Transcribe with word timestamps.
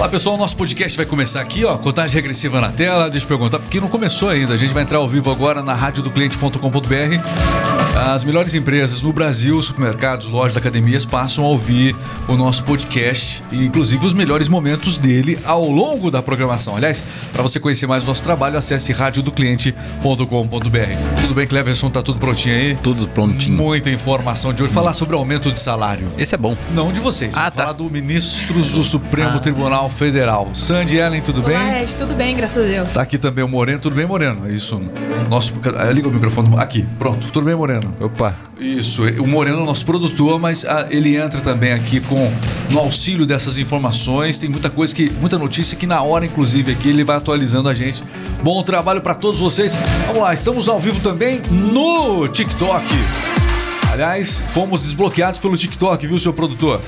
Olá 0.00 0.08
pessoal, 0.08 0.38
nosso 0.38 0.56
podcast 0.56 0.96
vai 0.96 1.04
começar 1.04 1.42
aqui, 1.42 1.62
ó, 1.62 1.76
contagem 1.76 2.14
regressiva 2.14 2.58
na 2.58 2.72
tela. 2.72 3.10
Deixa 3.10 3.26
eu 3.26 3.28
perguntar, 3.28 3.58
porque 3.58 3.78
não 3.78 3.88
começou 3.88 4.30
ainda. 4.30 4.54
A 4.54 4.56
gente 4.56 4.72
vai 4.72 4.82
entrar 4.82 4.96
ao 4.96 5.06
vivo 5.06 5.30
agora 5.30 5.62
na 5.62 5.74
radiodocliente.com.br. 5.74 7.69
As 8.02 8.24
melhores 8.24 8.54
empresas 8.54 9.02
no 9.02 9.12
Brasil, 9.12 9.60
supermercados, 9.62 10.26
lojas, 10.26 10.56
academias, 10.56 11.04
passam 11.04 11.44
a 11.44 11.48
ouvir 11.48 11.94
o 12.26 12.34
nosso 12.34 12.64
podcast 12.64 13.42
e, 13.52 13.62
inclusive, 13.66 14.04
os 14.06 14.14
melhores 14.14 14.48
momentos 14.48 14.96
dele 14.96 15.38
ao 15.44 15.70
longo 15.70 16.10
da 16.10 16.22
programação. 16.22 16.74
Aliás, 16.76 17.04
para 17.30 17.42
você 17.42 17.60
conhecer 17.60 17.86
mais 17.86 18.02
o 18.02 18.06
nosso 18.06 18.22
trabalho, 18.22 18.56
acesse 18.56 18.90
radiodocliente.com.br. 18.94 21.20
Tudo 21.20 21.34
bem, 21.34 21.46
Cleverson? 21.46 21.90
Tá 21.90 22.02
tudo 22.02 22.18
prontinho 22.18 22.54
aí? 22.54 22.74
Tudo 22.82 23.06
prontinho. 23.06 23.58
Muita 23.58 23.90
informação 23.90 24.54
de 24.54 24.62
hoje. 24.62 24.72
Falar 24.72 24.94
sobre 24.94 25.14
aumento 25.14 25.52
de 25.52 25.60
salário. 25.60 26.08
Esse 26.16 26.34
é 26.34 26.38
bom. 26.38 26.56
Não 26.74 26.90
de 26.92 27.00
vocês. 27.00 27.36
Ah, 27.36 27.50
tá. 27.50 27.64
falar 27.64 27.72
do 27.74 27.90
ministros 27.90 28.70
do 28.70 28.82
Supremo 28.82 29.36
Ah. 29.36 29.40
Tribunal 29.40 29.90
Federal. 29.90 30.48
Sandy 30.54 30.96
Ellen, 30.96 31.20
tudo 31.20 31.42
bem? 31.42 31.54
Olá, 31.56 31.82
Ed, 31.82 31.94
tudo 31.96 32.14
bem, 32.14 32.34
graças 32.34 32.64
a 32.64 32.66
Deus. 32.66 32.88
Tá 32.94 33.02
aqui 33.02 33.18
também 33.18 33.44
o 33.44 33.48
Moreno. 33.48 33.78
Tudo 33.78 33.94
bem, 33.94 34.06
Moreno? 34.06 34.50
Isso. 34.50 34.80
Nosso. 35.28 35.52
ah, 35.76 35.92
Liga 35.92 36.08
o 36.08 36.10
microfone. 36.10 36.48
Aqui, 36.56 36.82
pronto. 36.98 37.28
Tudo 37.30 37.44
bem, 37.44 37.54
Moreno? 37.54 37.89
Opa. 37.98 38.34
Isso. 38.58 39.02
O 39.18 39.26
Moreno 39.26 39.62
é 39.62 39.64
nosso 39.64 39.86
produtor, 39.86 40.38
mas 40.38 40.64
ah, 40.64 40.86
ele 40.90 41.16
entra 41.16 41.40
também 41.40 41.72
aqui 41.72 42.00
com 42.00 42.30
no 42.70 42.78
auxílio 42.78 43.24
dessas 43.24 43.58
informações. 43.58 44.38
Tem 44.38 44.48
muita 44.50 44.68
coisa 44.68 44.94
que. 44.94 45.10
Muita 45.12 45.38
notícia 45.38 45.76
que 45.76 45.86
na 45.86 46.02
hora, 46.02 46.26
inclusive, 46.26 46.72
aqui 46.72 46.88
ele 46.88 47.02
vai 47.02 47.16
atualizando 47.16 47.68
a 47.68 47.74
gente. 47.74 48.02
Bom 48.42 48.62
trabalho 48.62 49.00
para 49.00 49.14
todos 49.14 49.40
vocês. 49.40 49.78
Vamos 50.06 50.22
lá, 50.22 50.34
estamos 50.34 50.68
ao 50.68 50.78
vivo 50.78 51.00
também 51.00 51.40
no 51.50 52.28
TikTok. 52.28 52.84
Aliás, 53.92 54.40
fomos 54.50 54.82
desbloqueados 54.82 55.40
pelo 55.40 55.56
TikTok, 55.56 56.06
viu, 56.06 56.18
seu 56.18 56.32
produtor? 56.32 56.80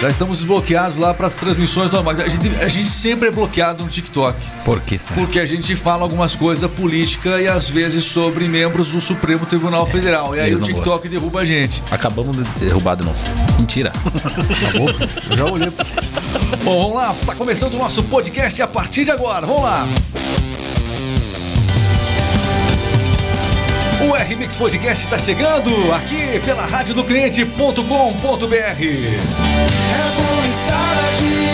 Já 0.00 0.08
estamos 0.08 0.38
desbloqueados 0.38 0.96
lá 0.96 1.12
para 1.12 1.26
as 1.26 1.36
transmissões 1.36 1.90
normais. 1.90 2.20
A 2.20 2.28
gente, 2.28 2.48
a 2.60 2.68
gente 2.68 2.86
sempre 2.86 3.28
é 3.28 3.30
bloqueado 3.32 3.82
no 3.82 3.90
TikTok. 3.90 4.40
Por 4.64 4.80
que, 4.80 4.96
será? 4.96 5.20
Porque 5.20 5.40
a 5.40 5.46
gente 5.46 5.74
fala 5.74 6.02
algumas 6.02 6.36
coisas 6.36 6.70
política 6.70 7.40
e 7.40 7.48
às 7.48 7.68
vezes 7.68 8.04
sobre 8.04 8.46
membros 8.46 8.90
do 8.90 9.00
Supremo 9.00 9.44
Tribunal 9.44 9.84
Federal. 9.86 10.36
E 10.36 10.40
aí 10.40 10.54
o 10.54 10.60
TikTok 10.60 11.08
derruba 11.08 11.40
a 11.40 11.44
gente. 11.44 11.82
Acabamos 11.90 12.36
de 12.36 12.44
derrubar 12.60 12.94
de 12.94 13.02
novo. 13.02 13.18
Mentira. 13.58 13.92
Acabou? 14.68 14.88
Eu 15.30 15.36
já 15.36 15.44
olhei. 15.44 15.72
Bom, 16.62 16.82
vamos 16.82 16.96
lá. 16.96 17.16
Tá 17.26 17.34
começando 17.34 17.74
o 17.74 17.78
nosso 17.78 18.04
podcast 18.04 18.62
a 18.62 18.68
partir 18.68 19.04
de 19.04 19.10
agora. 19.10 19.46
Vamos 19.46 19.62
lá. 19.64 19.84
O 24.00 24.14
R-Mix 24.14 24.54
Podcast 24.54 25.06
está 25.06 25.18
chegando 25.18 25.92
aqui 25.92 26.38
pela 26.44 26.64
radiodocliente.com.br. 26.64 27.82
É 27.82 28.78
bom 30.14 30.44
estar 30.44 30.98
aqui. 31.12 31.48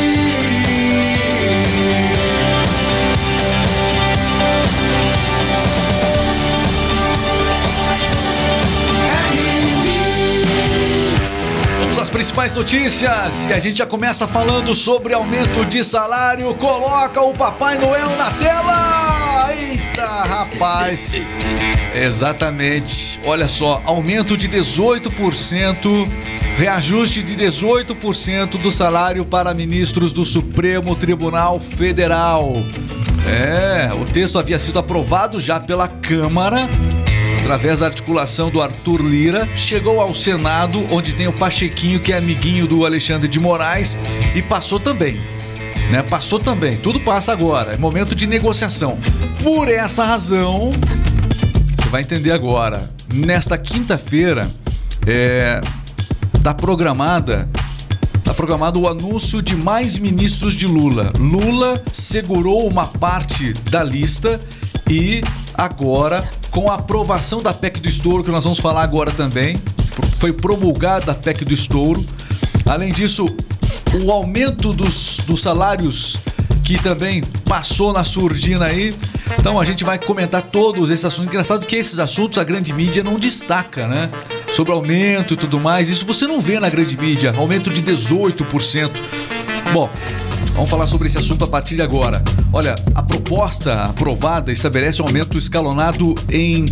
Às 11.99 12.11
principais 12.11 12.53
notícias 12.53 13.47
e 13.47 13.55
a 13.55 13.59
gente 13.59 13.79
já 13.79 13.87
começa 13.87 14.29
falando 14.29 14.75
sobre 14.75 15.15
aumento 15.15 15.65
de 15.65 15.83
salário. 15.83 16.55
Coloca 16.57 17.23
o 17.23 17.33
Papai 17.33 17.79
Noel 17.79 18.11
na 18.19 18.31
tela! 18.33 19.04
Rapaz! 20.25 21.23
Exatamente. 21.95 23.21
Olha 23.25 23.47
só, 23.47 23.81
aumento 23.85 24.37
de 24.37 24.49
18%, 24.49 26.09
reajuste 26.57 27.23
de 27.23 27.37
18% 27.37 28.59
do 28.59 28.71
salário 28.71 29.25
para 29.25 29.55
ministros 29.55 30.13
do 30.13 30.25
Supremo 30.25 30.97
Tribunal 30.97 31.61
Federal. 31.61 32.55
É, 33.27 33.93
o 33.95 34.05
texto 34.05 34.39
havia 34.39 34.59
sido 34.59 34.79
aprovado 34.79 35.39
já 35.41 35.59
pela 35.61 35.89
Câmara 35.89 36.69
através 37.45 37.81
da 37.81 37.87
articulação 37.87 38.49
do 38.49 38.63
Arthur 38.63 39.03
Lira, 39.03 39.47
chegou 39.55 40.01
ao 40.01 40.15
Senado, 40.15 40.83
onde 40.91 41.13
tem 41.13 41.29
o 41.29 41.33
Pachequinho, 41.33 42.01
que 42.01 42.11
é 42.11 42.17
amiguinho 42.17 42.67
do 42.67 42.87
Alexandre 42.87 43.29
de 43.29 43.39
Moraes, 43.39 43.99
e 44.35 44.41
passou 44.41 44.81
também. 44.81 45.21
Né? 45.91 46.03
Passou 46.03 46.39
também. 46.39 46.77
Tudo 46.77 47.01
passa 47.01 47.33
agora. 47.33 47.73
É 47.73 47.77
momento 47.77 48.15
de 48.15 48.27
negociação. 48.27 48.99
Por 49.43 49.69
essa 49.69 50.05
razão, 50.05 50.71
você 51.77 51.89
vai 51.89 52.03
entender 52.03 52.33
agora. 52.33 52.91
Nesta 53.13 53.57
quinta-feira, 53.57 54.51
é, 55.07 55.61
tá 56.43 56.53
programada 56.55 57.49
Tá 58.25 58.33
programado 58.33 58.81
o 58.81 58.89
anúncio 58.89 59.43
de 59.43 59.55
mais 59.55 59.99
ministros 59.99 60.55
de 60.55 60.67
Lula. 60.67 61.13
Lula 61.19 61.85
segurou 61.93 62.67
uma 62.67 62.87
parte 62.87 63.53
da 63.71 63.85
lista 63.85 64.41
e 64.89 65.23
agora, 65.53 66.27
com 66.51 66.71
a 66.71 66.77
aprovação 66.77 67.43
da 67.43 67.53
PEC 67.53 67.81
do 67.81 67.89
estouro, 67.89 68.25
que 68.25 68.31
nós 68.31 68.43
vamos 68.43 68.59
falar 68.59 68.83
agora 68.83 69.11
também, 69.11 69.57
foi 70.19 70.33
promulgada 70.33 71.13
a 71.13 71.15
PEC 71.15 71.45
do 71.45 71.53
estouro. 71.53 72.03
Além 72.67 72.93
disso, 72.93 73.27
o 74.03 74.11
aumento 74.11 74.73
dos, 74.73 75.19
dos 75.27 75.41
salários 75.41 76.19
que 76.65 76.83
também 76.83 77.23
passou 77.47 77.93
na 77.93 78.03
surdina 78.03 78.67
aí. 78.67 78.95
Então 79.39 79.61
a 79.61 79.65
gente 79.65 79.85
vai 79.85 79.99
comentar 79.99 80.43
todos 80.43 80.91
esses 80.91 81.05
assuntos. 81.05 81.29
Engraçado 81.29 81.67
que 81.67 81.77
esses 81.77 81.99
assuntos 81.99 82.39
a 82.39 82.45
grande 82.45 82.73
mídia 82.73 83.05
não 83.05 83.17
destaca, 83.17 83.87
né? 83.87 84.11
Sobre 84.53 84.73
aumento 84.73 85.35
e 85.35 85.37
tudo 85.37 85.61
mais. 85.61 85.89
Isso 85.89 86.07
você 86.07 86.27
não 86.27 86.41
vê 86.41 86.59
na 86.59 86.71
grande 86.71 86.97
mídia. 86.97 87.35
Aumento 87.37 87.71
de 87.71 87.83
18%. 87.83 88.91
Bom, 89.73 89.91
vamos 90.55 90.71
falar 90.71 90.87
sobre 90.87 91.07
esse 91.07 91.19
assunto 91.19 91.45
a 91.45 91.47
partir 91.47 91.77
de 91.77 91.83
agora. 91.83 92.23
Olha, 92.53 92.75
a 92.95 93.03
proposta 93.25 93.73
aprovada 93.85 94.53
estabelece 94.53 95.01
um 95.01 95.07
aumento 95.07 95.39
escalonado 95.39 96.15
em 96.31 96.67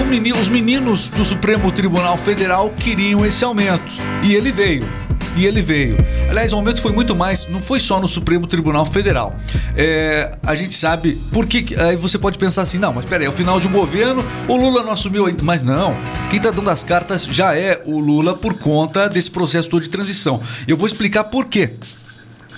o 0.00 0.04
menino, 0.04 0.38
os 0.38 0.48
meninos 0.48 1.08
do 1.08 1.24
Supremo 1.24 1.72
Tribunal 1.72 2.16
Federal 2.16 2.70
queriam 2.78 3.26
esse 3.26 3.44
aumento 3.44 3.92
e 4.22 4.36
ele 4.36 4.52
veio. 4.52 4.88
E 5.36 5.46
ele 5.46 5.60
veio. 5.60 5.96
Aliás, 6.30 6.52
o 6.52 6.56
aumento 6.56 6.80
foi 6.80 6.92
muito 6.92 7.14
mais, 7.14 7.48
não 7.48 7.60
foi 7.60 7.80
só 7.80 8.00
no 8.00 8.06
Supremo 8.06 8.46
Tribunal 8.46 8.86
Federal. 8.86 9.34
É, 9.76 10.36
a 10.42 10.54
gente 10.54 10.74
sabe 10.74 11.20
por 11.32 11.46
que. 11.46 11.74
Aí 11.78 11.96
você 11.96 12.18
pode 12.18 12.38
pensar 12.38 12.62
assim, 12.62 12.78
não, 12.78 12.92
mas 12.92 13.04
peraí, 13.04 13.26
é 13.26 13.28
o 13.28 13.32
final 13.32 13.58
de 13.58 13.66
um 13.66 13.72
governo, 13.72 14.24
o 14.48 14.56
Lula 14.56 14.82
não 14.82 14.92
assumiu 14.92 15.26
ainda. 15.26 15.42
Mas 15.42 15.62
não, 15.62 15.96
quem 16.30 16.40
tá 16.40 16.50
dando 16.50 16.70
as 16.70 16.84
cartas 16.84 17.24
já 17.24 17.56
é 17.56 17.82
o 17.84 17.98
Lula 17.98 18.34
por 18.34 18.54
conta 18.54 19.08
desse 19.08 19.30
processo 19.30 19.68
todo 19.68 19.82
de 19.82 19.88
transição. 19.88 20.40
Eu 20.66 20.76
vou 20.76 20.86
explicar 20.86 21.24
por 21.24 21.46
quê. 21.46 21.70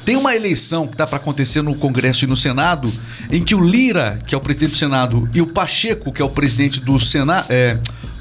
Tem 0.06 0.14
uma 0.16 0.36
eleição 0.36 0.86
que 0.86 0.94
está 0.94 1.04
para 1.04 1.16
acontecer 1.16 1.60
no 1.62 1.74
Congresso 1.74 2.24
e 2.24 2.28
no 2.28 2.36
Senado, 2.36 2.90
em 3.28 3.42
que 3.42 3.56
o 3.56 3.60
Lira, 3.60 4.20
que 4.24 4.36
é 4.36 4.38
o 4.38 4.40
presidente 4.40 4.70
do 4.70 4.76
Senado, 4.78 5.28
e 5.34 5.42
o 5.42 5.46
Pacheco, 5.48 6.12
que 6.12 6.22
é 6.22 6.24
o 6.24 6.28
presidente 6.30 6.78
do 6.80 6.96
Senado, 6.96 7.48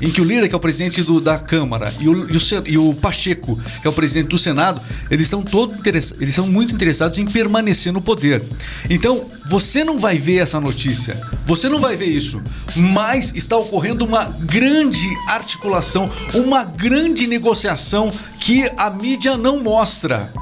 em 0.01 0.09
que 0.09 0.19
o 0.19 0.23
Lira, 0.23 0.47
que 0.49 0.55
é 0.55 0.57
o 0.57 0.59
presidente 0.59 1.03
do- 1.03 1.21
da 1.21 1.37
Câmara, 1.37 1.93
e 1.99 2.09
o, 2.09 2.27
e 2.27 2.35
o 2.35 2.41
e 2.65 2.77
o 2.79 2.93
Pacheco, 2.95 3.57
que 3.81 3.87
é 3.87 3.89
o 3.89 3.93
presidente 3.93 4.29
do 4.29 4.37
Senado, 4.37 4.81
eles 5.11 5.27
estão 5.27 5.43
todos 5.43 5.77
eles 6.19 6.33
são 6.33 6.47
muito 6.47 6.73
interessados 6.73 7.19
em 7.19 7.25
permanecer 7.27 7.93
no 7.93 8.01
poder. 8.01 8.41
Então, 8.89 9.25
você 9.47 9.83
não 9.83 9.99
vai 9.99 10.17
ver 10.17 10.37
essa 10.37 10.59
notícia, 10.59 11.15
você 11.45 11.69
não 11.69 11.79
vai 11.79 11.95
ver 11.95 12.07
isso, 12.07 12.41
mas 12.75 13.35
está 13.35 13.55
ocorrendo 13.57 14.03
uma 14.03 14.25
grande 14.25 15.07
articulação, 15.27 16.09
uma 16.33 16.63
grande 16.63 17.27
negociação 17.27 18.11
que 18.39 18.69
a 18.75 18.89
mídia 18.89 19.37
não 19.37 19.61
mostra. 19.63 20.33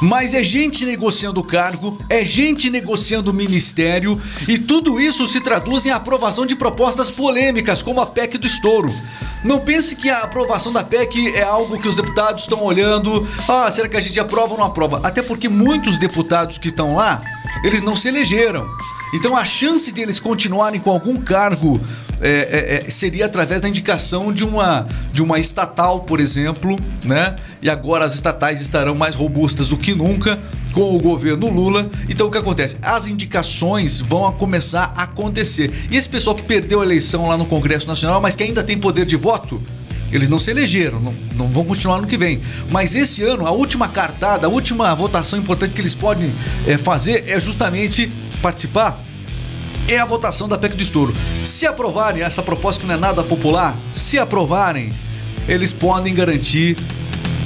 Mas 0.00 0.32
é 0.32 0.42
gente 0.42 0.86
negociando 0.86 1.42
cargo, 1.42 1.98
é 2.08 2.24
gente 2.24 2.70
negociando 2.70 3.32
ministério 3.34 4.20
e 4.48 4.58
tudo 4.58 4.98
isso 4.98 5.26
se 5.26 5.40
traduz 5.40 5.84
em 5.84 5.90
aprovação 5.90 6.46
de 6.46 6.56
propostas 6.56 7.10
polêmicas, 7.10 7.82
como 7.82 8.00
a 8.00 8.06
PEC 8.06 8.38
do 8.38 8.46
estouro. 8.46 8.92
Não 9.44 9.60
pense 9.60 9.96
que 9.96 10.08
a 10.08 10.20
aprovação 10.20 10.72
da 10.72 10.82
PEC 10.82 11.34
é 11.34 11.42
algo 11.42 11.78
que 11.78 11.88
os 11.88 11.94
deputados 11.94 12.42
estão 12.42 12.62
olhando, 12.62 13.26
ah, 13.48 13.70
será 13.70 13.88
que 13.88 13.96
a 13.96 14.00
gente 14.00 14.18
aprova 14.18 14.52
ou 14.52 14.58
não 14.58 14.66
aprova? 14.66 15.00
Até 15.02 15.22
porque 15.22 15.48
muitos 15.48 15.96
deputados 15.96 16.58
que 16.58 16.68
estão 16.68 16.94
lá, 16.94 17.20
eles 17.62 17.82
não 17.82 17.96
se 17.96 18.08
elegeram. 18.08 18.66
Então 19.14 19.36
a 19.36 19.44
chance 19.44 19.92
deles 19.92 20.20
continuarem 20.20 20.80
com 20.80 20.90
algum 20.90 21.16
cargo 21.16 21.80
é, 22.20 22.82
é, 22.86 22.90
seria 22.90 23.26
através 23.26 23.62
da 23.62 23.68
indicação 23.68 24.32
de 24.32 24.44
uma, 24.44 24.86
de 25.10 25.22
uma 25.22 25.38
estatal, 25.38 26.00
por 26.00 26.20
exemplo, 26.20 26.76
né? 27.04 27.36
E 27.62 27.70
agora 27.70 28.04
as 28.04 28.14
estatais 28.14 28.60
estarão 28.60 28.94
mais 28.94 29.14
robustas 29.14 29.68
do 29.68 29.76
que 29.76 29.94
nunca 29.94 30.38
com 30.72 30.94
o 30.94 30.98
governo 30.98 31.50
Lula. 31.50 31.90
Então 32.08 32.28
o 32.28 32.30
que 32.30 32.38
acontece? 32.38 32.78
As 32.82 33.06
indicações 33.06 34.00
vão 34.00 34.30
começar 34.32 34.92
a 34.96 35.04
acontecer. 35.04 35.70
E 35.90 35.96
esse 35.96 36.08
pessoal 36.08 36.36
que 36.36 36.44
perdeu 36.44 36.80
a 36.80 36.84
eleição 36.84 37.26
lá 37.26 37.36
no 37.36 37.46
Congresso 37.46 37.86
Nacional, 37.86 38.20
mas 38.20 38.36
que 38.36 38.42
ainda 38.42 38.62
tem 38.62 38.78
poder 38.78 39.06
de 39.06 39.16
voto, 39.16 39.60
eles 40.12 40.28
não 40.28 40.38
se 40.38 40.50
elegeram, 40.50 41.00
não, 41.00 41.14
não, 41.36 41.48
vão 41.48 41.64
continuar 41.64 42.00
no 42.00 42.06
que 42.06 42.16
vem. 42.16 42.40
Mas 42.70 42.94
esse 42.94 43.22
ano, 43.22 43.46
a 43.46 43.50
última 43.50 43.88
cartada, 43.88 44.46
a 44.46 44.50
última 44.50 44.94
votação 44.94 45.38
importante 45.38 45.72
que 45.72 45.80
eles 45.80 45.94
podem 45.94 46.34
é, 46.66 46.76
fazer 46.76 47.24
é 47.28 47.38
justamente 47.38 48.08
participar. 48.42 49.00
É 49.88 49.98
a 49.98 50.04
votação 50.04 50.48
da 50.48 50.56
PEC 50.56 50.76
do 50.76 50.82
estouro. 50.82 51.14
Se 51.44 51.66
aprovarem 51.66 52.22
essa 52.22 52.42
proposta 52.42 52.80
que 52.80 52.86
não 52.86 52.94
é 52.94 52.98
nada 52.98 53.22
popular, 53.22 53.76
se 53.90 54.18
aprovarem, 54.18 54.92
eles 55.48 55.72
podem 55.72 56.14
garantir 56.14 56.76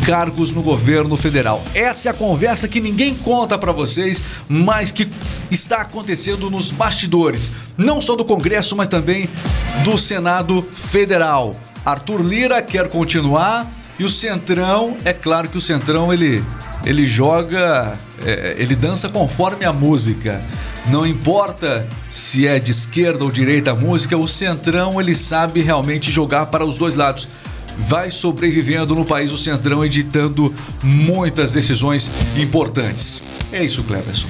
cargos 0.05 0.51
no 0.51 0.63
governo 0.63 1.17
federal. 1.17 1.65
Essa 1.75 2.09
é 2.09 2.11
a 2.11 2.15
conversa 2.15 2.69
que 2.69 2.81
ninguém 2.81 3.15
conta 3.15 3.59
para 3.59 3.73
vocês, 3.73 4.23
mas 4.47 4.93
que 4.93 5.09
está 5.51 5.81
acontecendo 5.81 6.51
nos 6.51 6.71
bastidores, 6.71 7.53
não 7.77 8.01
só 8.01 8.15
do 8.15 8.25
Congresso, 8.25 8.77
mas 8.77 8.89
também 8.89 9.29
do 9.83 9.97
Senado 9.97 10.61
Federal. 10.61 11.57
Arthur 11.85 12.21
Lira 12.21 12.61
quer 12.61 12.89
continuar 12.89 13.67
e 13.99 14.05
o 14.05 14.09
Centrão, 14.09 14.97
é 15.05 15.13
claro 15.13 15.49
que 15.49 15.57
o 15.57 15.61
Centrão 15.61 16.13
ele, 16.13 16.45
ele 16.85 17.07
joga, 17.07 17.97
é, 18.25 18.57
ele 18.59 18.75
dança 18.75 19.09
conforme 19.09 19.65
a 19.65 19.73
música. 19.73 20.41
Não 20.91 21.07
importa 21.07 21.89
se 22.11 22.47
é 22.47 22.59
de 22.59 22.71
esquerda 22.71 23.25
ou 23.25 23.31
direita 23.31 23.73
a 23.73 23.75
música, 23.75 24.17
o 24.17 24.29
Centrão 24.29 25.01
ele 25.01 25.15
sabe 25.15 25.63
realmente 25.63 26.11
jogar 26.11 26.47
para 26.47 26.65
os 26.65 26.77
dois 26.77 26.95
lados. 26.95 27.27
Vai 27.89 28.11
sobrevivendo 28.11 28.95
no 28.95 29.05
país 29.05 29.33
o 29.33 29.39
Centrão, 29.39 29.85
editando 29.85 30.55
muitas 30.83 31.51
decisões 31.51 32.11
importantes. 32.37 33.23
É 33.51 33.65
isso, 33.65 33.83
Cleverson. 33.83 34.29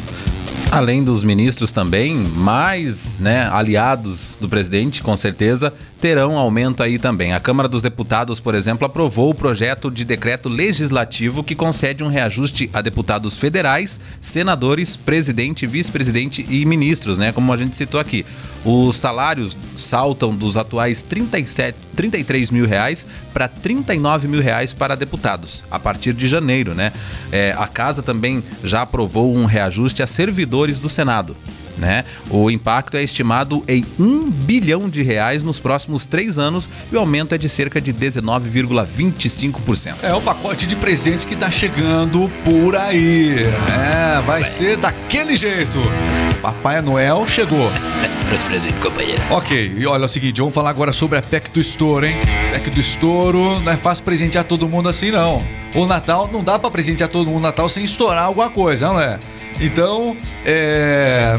Além 0.71 1.05
dos 1.05 1.23
ministros 1.23 1.71
também, 1.71 2.15
mais 2.15 3.19
né, 3.19 3.49
aliados 3.53 4.39
do 4.41 4.49
presidente, 4.49 5.03
com 5.03 5.17
certeza, 5.17 5.73
terão 6.05 6.37
aumento 6.37 6.83
aí 6.83 6.99
também. 6.99 7.33
A 7.33 7.41
Câmara 7.41 7.67
dos 7.67 7.81
Deputados, 7.81 8.39
por 8.39 8.55
exemplo, 8.55 8.85
aprovou 8.85 9.31
o 9.31 9.35
projeto 9.35 9.91
de 9.91 10.05
decreto 10.05 10.51
legislativo 10.51 11.43
que 11.43 11.55
concede 11.55 12.05
um 12.05 12.09
reajuste 12.09 12.69
a 12.75 12.83
deputados 12.83 13.39
federais, 13.39 13.99
senadores, 14.21 14.97
presidente, 14.97 15.67
vice-presidente 15.67 16.45
e 16.47 16.67
ministros, 16.67 17.17
né? 17.17 17.33
Como 17.33 17.51
a 17.51 17.57
gente 17.57 17.75
citou 17.75 17.99
aqui. 17.99 18.27
Os 18.67 18.99
salários 18.99 19.57
saltam 19.75 20.37
dos 20.37 20.59
atuais 20.59 21.03
37, 21.03 21.75
33 21.97 22.51
mil 22.51 22.67
reais 22.67 23.07
para 23.33 23.49
39 23.49 24.29
mil 24.29 24.43
reais 24.43 24.75
para 24.75 24.95
deputados, 24.95 25.65
a 25.71 25.79
partir 25.79 26.13
de 26.13 26.29
janeiro, 26.29 26.75
né? 26.75 26.93
É, 27.33 27.55
a 27.57 27.67
casa 27.67 28.03
também 28.03 28.45
já 28.63 28.83
aprovou 28.83 29.35
um 29.35 29.47
reajuste 29.47 30.03
a 30.03 30.07
servidores 30.07 30.79
do 30.79 30.91
Senado. 30.91 31.35
Né? 31.77 32.05
O 32.31 32.49
impacto 32.51 32.97
é 32.97 33.03
estimado 33.03 33.65
em 33.67 33.85
1 33.99 34.31
bilhão 34.31 34.89
de 34.89 35.03
reais 35.03 35.43
nos 35.43 35.59
próximos 35.59 36.07
três 36.07 36.39
anos 36.39 36.71
e 36.93 36.97
o 36.97 37.01
aumento 37.01 37.35
é 37.35 37.39
de 37.39 37.49
cerca 37.49 37.81
de 37.81 37.93
19,25%. 37.93 39.97
É 40.03 40.15
o 40.15 40.21
pacote 40.21 40.69
de 40.69 40.77
presentes 40.77 41.25
que 41.25 41.35
está 41.35 41.51
chegando 41.51 42.31
por 42.45 42.77
aí. 42.77 43.39
É, 43.69 44.21
vai 44.23 44.45
ser 44.45 44.77
daquele 44.77 45.35
jeito. 45.35 45.81
Papai 46.41 46.81
Noel 46.81 47.27
chegou. 47.27 47.69
Trouxe 48.27 48.45
presente, 48.45 48.81
companheiro. 48.81 49.23
Ok, 49.31 49.75
e 49.77 49.87
olha 49.87 50.03
é 50.03 50.07
o 50.07 50.09
seguinte, 50.09 50.39
vamos 50.39 50.55
falar 50.55 50.71
agora 50.71 50.93
sobre 50.93 51.19
a 51.19 51.23
PEC 51.23 51.51
do 51.51 51.61
estouro, 51.61 52.07
hein? 52.07 52.17
PEC 52.53 52.71
do 52.71 52.81
estouro 52.81 53.61
não 53.61 53.73
é 53.73 53.77
fácil 53.77 54.05
presentear 54.05 54.45
todo 54.45 54.69
mundo 54.69 54.89
assim, 54.89 55.11
não. 55.11 55.45
O 55.75 55.87
Natal 55.87 56.29
não 56.33 56.43
dá 56.43 56.59
para 56.59 56.71
presentear 56.71 57.09
todo 57.09 57.27
mundo 57.27 57.37
no 57.37 57.41
Natal 57.41 57.69
sem 57.69 57.85
estourar 57.85 58.25
alguma 58.25 58.51
coisa, 58.51 58.89
não 58.89 59.01
é? 59.01 59.19
Então, 59.61 60.17
é. 60.45 61.39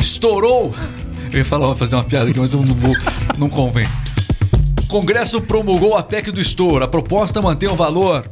Estourou. 0.00 0.74
Eu 1.32 1.38
ia 1.38 1.44
falar, 1.44 1.66
vou 1.66 1.74
fazer 1.74 1.96
uma 1.96 2.04
piada 2.04 2.30
aqui, 2.30 2.38
mas 2.38 2.52
eu 2.52 2.62
não 2.62 2.74
vou. 2.74 2.96
Não 3.38 3.48
convém. 3.48 3.86
Congresso 4.88 5.40
promulgou 5.40 5.96
a 5.96 6.02
PEC 6.02 6.30
do 6.30 6.40
estouro. 6.40 6.84
A 6.84 6.88
proposta 6.88 7.42
mantém 7.42 7.68
o 7.68 7.74
valor 7.74 8.24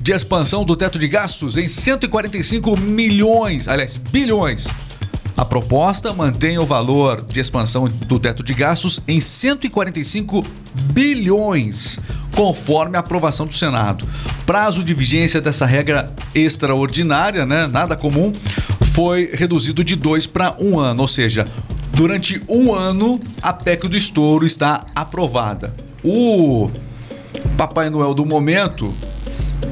de 0.00 0.12
expansão 0.12 0.64
do 0.64 0.74
teto 0.74 0.98
de 0.98 1.06
gastos 1.06 1.56
em 1.56 1.68
145 1.68 2.76
milhões, 2.76 3.68
aliás, 3.68 3.96
bilhões. 3.96 4.68
A 5.36 5.44
proposta 5.44 6.12
mantém 6.12 6.58
o 6.58 6.66
valor 6.66 7.22
de 7.22 7.40
expansão 7.40 7.88
do 7.88 8.18
teto 8.18 8.42
de 8.42 8.52
gastos 8.52 9.00
em 9.08 9.20
145 9.20 10.44
bilhões, 10.92 11.98
conforme 12.34 12.96
a 12.96 13.00
aprovação 13.00 13.46
do 13.46 13.54
Senado. 13.54 14.06
Prazo 14.44 14.84
de 14.84 14.92
vigência 14.92 15.40
dessa 15.40 15.64
regra 15.64 16.12
extraordinária, 16.34 17.46
né, 17.46 17.66
nada 17.66 17.96
comum, 17.96 18.32
foi 18.90 19.30
reduzido 19.32 19.82
de 19.84 19.96
dois 19.96 20.26
para 20.26 20.54
um 20.58 20.78
ano, 20.78 21.02
ou 21.02 21.08
seja, 21.08 21.46
durante 21.94 22.42
um 22.48 22.74
ano 22.74 23.20
a 23.42 23.52
PEC 23.52 23.88
do 23.88 23.96
estouro 23.96 24.44
está 24.44 24.86
aprovada. 24.94 25.72
O 26.02 26.70
Papai 27.56 27.88
Noel 27.90 28.14
do 28.14 28.24
momento 28.26 28.94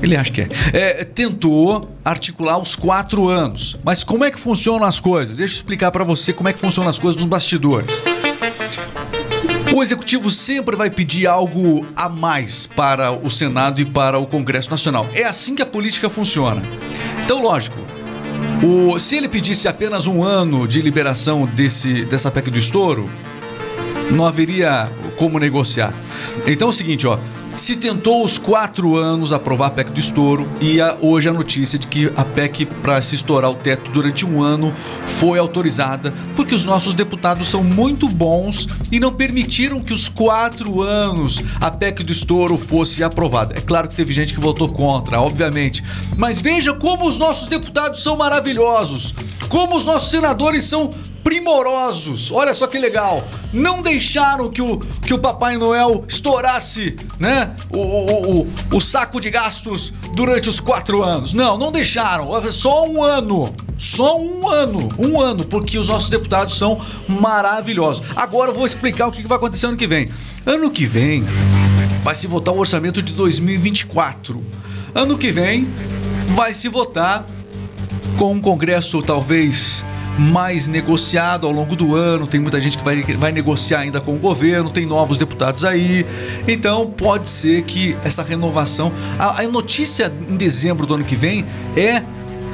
ele 0.03 0.17
acha 0.17 0.31
que 0.31 0.43
é. 0.43 0.49
é. 0.73 1.05
Tentou 1.05 1.91
articular 2.05 2.59
os 2.59 2.77
quatro 2.77 3.29
anos. 3.29 3.77
Mas 3.83 4.05
como 4.05 4.25
é 4.25 4.31
que 4.31 4.39
funcionam 4.39 4.87
as 4.87 5.01
coisas? 5.01 5.37
Deixa 5.37 5.55
eu 5.55 5.57
explicar 5.57 5.91
para 5.91 6.05
você 6.05 6.33
como 6.33 6.49
é 6.49 6.53
que 6.53 6.61
funcionam 6.61 6.89
as 6.89 6.99
coisas 6.99 7.21
nos 7.21 7.29
bastidores. 7.29 8.03
O 9.75 9.83
executivo 9.83 10.31
sempre 10.31 10.77
vai 10.77 10.91
pedir 10.91 11.27
algo 11.27 11.85
a 11.95 12.09
mais 12.09 12.67
para 12.67 13.13
o 13.13 13.29
Senado 13.29 13.81
e 13.81 13.85
para 13.85 14.19
o 14.19 14.27
Congresso 14.27 14.71
Nacional. 14.71 15.07
É 15.13 15.25
assim 15.25 15.55
que 15.55 15.63
a 15.63 15.67
política 15.67 16.09
funciona. 16.09 16.63
Então, 17.25 17.43
lógico, 17.43 17.79
o, 18.63 18.99
se 18.99 19.17
ele 19.17 19.29
pedisse 19.29 19.69
apenas 19.69 20.07
um 20.07 20.23
ano 20.23 20.67
de 20.67 20.81
liberação 20.83 21.45
desse, 21.45 22.05
dessa 22.05 22.31
PEC 22.31 22.51
do 22.51 22.59
estouro, 22.59 23.09
não 24.11 24.27
haveria 24.27 24.89
como 25.17 25.39
negociar. 25.39 25.93
Então 26.47 26.69
é 26.69 26.71
o 26.71 26.73
seguinte, 26.73 27.07
ó. 27.07 27.19
Se 27.59 27.75
tentou 27.75 28.25
os 28.25 28.39
quatro 28.39 28.97
anos 28.97 29.33
aprovar 29.33 29.67
a 29.67 29.71
PEC 29.71 29.91
do 29.91 29.99
estouro 29.99 30.49
e 30.61 30.81
a, 30.81 30.97
hoje 31.03 31.29
a 31.29 31.33
notícia 31.33 31.77
de 31.77 31.89
que 31.89 32.11
a 32.17 32.25
PEC 32.25 32.65
para 32.65 33.03
se 33.03 33.17
estourar 33.17 33.51
o 33.51 33.57
teto 33.57 33.91
durante 33.91 34.25
um 34.25 34.41
ano 34.41 34.73
foi 35.19 35.41
autorizada 35.41 36.15
porque 36.37 36.55
os 36.55 36.65
nossos 36.65 36.95
deputados 36.95 37.49
são 37.49 37.63
muito 37.63 38.09
bons 38.09 38.69
e 38.93 39.01
não 39.01 39.13
permitiram 39.13 39.81
que 39.81 39.93
os 39.93 40.09
quatro 40.09 40.81
anos 40.81 41.45
a 41.61 41.69
PEC 41.69 42.05
do 42.05 42.13
estouro 42.13 42.57
fosse 42.57 43.03
aprovada. 43.03 43.55
É 43.59 43.61
claro 43.61 43.89
que 43.89 43.97
teve 43.97 44.13
gente 44.13 44.33
que 44.33 44.41
votou 44.41 44.69
contra, 44.73 45.21
obviamente, 45.21 45.83
mas 46.17 46.41
veja 46.41 46.73
como 46.73 47.09
os 47.09 47.19
nossos 47.19 47.49
deputados 47.49 48.05
são 48.05 48.17
maravilhosos, 48.17 49.17
como 49.49 49.77
os 49.77 49.85
nossos 49.85 50.13
senadores 50.13 50.63
são 50.63 50.91
primorosos. 51.23 52.31
Olha 52.33 52.55
só 52.55 52.67
que 52.67 52.79
legal. 52.79 53.27
Não 53.53 53.83
deixaram 53.83 54.51
que 54.51 54.63
o, 54.63 54.79
que 54.79 55.15
o 55.15 55.19
Papai 55.19 55.57
Noel 55.57 56.05
estourasse, 56.09 56.97
né? 57.19 57.55
O, 57.71 57.79
o, 57.79 58.41
o, 58.41 58.49
o 58.75 58.81
saco 58.81 59.21
de 59.21 59.31
gastos 59.31 59.93
durante 60.15 60.49
os 60.49 60.61
quatro 60.61 61.03
anos. 61.03 61.33
Não, 61.33 61.59
não 61.59 61.73
deixaram. 61.73 62.29
Só 62.51 62.87
um 62.87 63.03
ano. 63.03 63.53
Só 63.77 64.19
um 64.21 64.49
ano. 64.49 64.89
Um 64.99 65.21
ano, 65.21 65.45
porque 65.45 65.79
os 65.79 65.89
nossos 65.89 66.11
deputados 66.11 66.59
são 66.59 66.81
maravilhosos. 67.09 68.05
Agora 68.17 68.51
eu 68.51 68.55
vou 68.55 68.67
explicar 68.67 69.07
o 69.07 69.13
que 69.13 69.27
vai 69.27 69.39
acontecer 69.39 69.67
ano 69.67 69.77
que 69.77 69.87
vem. 69.87 70.09
Ano 70.47 70.71
que 70.71 70.87
vem 70.87 71.25
vai 72.03 72.15
se 72.15 72.27
votar 72.27 72.55
o 72.55 72.59
orçamento 72.59 73.03
de 73.03 73.13
2024. 73.13 74.43
Ano 74.95 75.19
que 75.19 75.31
vem 75.31 75.69
vai 76.35 76.55
se 76.55 76.69
votar 76.69 77.25
com 78.17 78.33
um 78.33 78.41
congresso 78.41 79.01
talvez 79.03 79.85
mais 80.19 80.67
negociado 80.67 81.47
ao 81.47 81.53
longo 81.53 81.77
do 81.77 81.95
ano. 81.95 82.27
Tem 82.27 82.41
muita 82.41 82.61
gente 82.61 82.77
que 82.77 82.85
vai, 82.85 83.03
vai 83.03 83.33
negociar 83.33 83.81
ainda 83.81 84.01
com 84.01 84.15
o 84.15 84.19
governo, 84.19 84.69
tem 84.69 84.85
novos 84.85 85.17
deputados 85.17 85.65
aí. 85.65 86.05
Então 86.47 86.91
pode 86.91 87.31
ser 87.31 87.63
que 87.63 87.97
essa 88.05 88.23
renovação. 88.23 88.93
A, 89.19 89.41
a 89.41 89.49
notícia 89.49 90.13
em 90.29 90.37
dezembro 90.37 90.87
do 90.87 90.95
ano 90.95 91.05
que 91.05 91.17
vem 91.17 91.45
é 91.77 92.03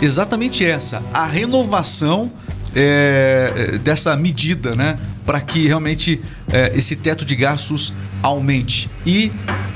exatamente 0.01 0.65
essa: 0.65 1.03
a 1.13 1.25
renovação 1.25 2.31
é, 2.75 3.79
dessa 3.83 4.15
medida, 4.17 4.75
né? 4.75 4.99
Para 5.25 5.41
que 5.41 5.67
realmente 5.67 6.21
é, 6.53 6.73
esse 6.75 6.95
teto 6.97 7.25
de 7.25 7.35
gastos 7.35 7.95
aumente. 8.23 8.91
E 9.07 9.33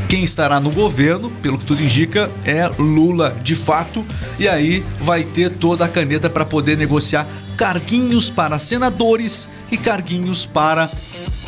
quem 0.09 0.23
estará 0.23 0.61
no 0.61 0.71
governo, 0.71 1.31
pelo 1.43 1.57
que 1.57 1.65
tudo 1.65 1.83
indica, 1.83 2.31
é 2.45 2.69
Lula 2.79 3.35
de 3.43 3.55
fato. 3.55 4.05
E 4.39 4.47
aí 4.47 4.85
vai 5.01 5.25
ter 5.25 5.51
toda 5.51 5.85
a 5.87 5.89
caneta 5.89 6.29
para 6.29 6.45
poder 6.45 6.77
negociar 6.77 7.27
carguinhos 7.59 8.31
para 8.31 8.57
senadores 8.57 9.51
e 9.71 9.77
carguinhos 9.77 10.47
para 10.47 10.89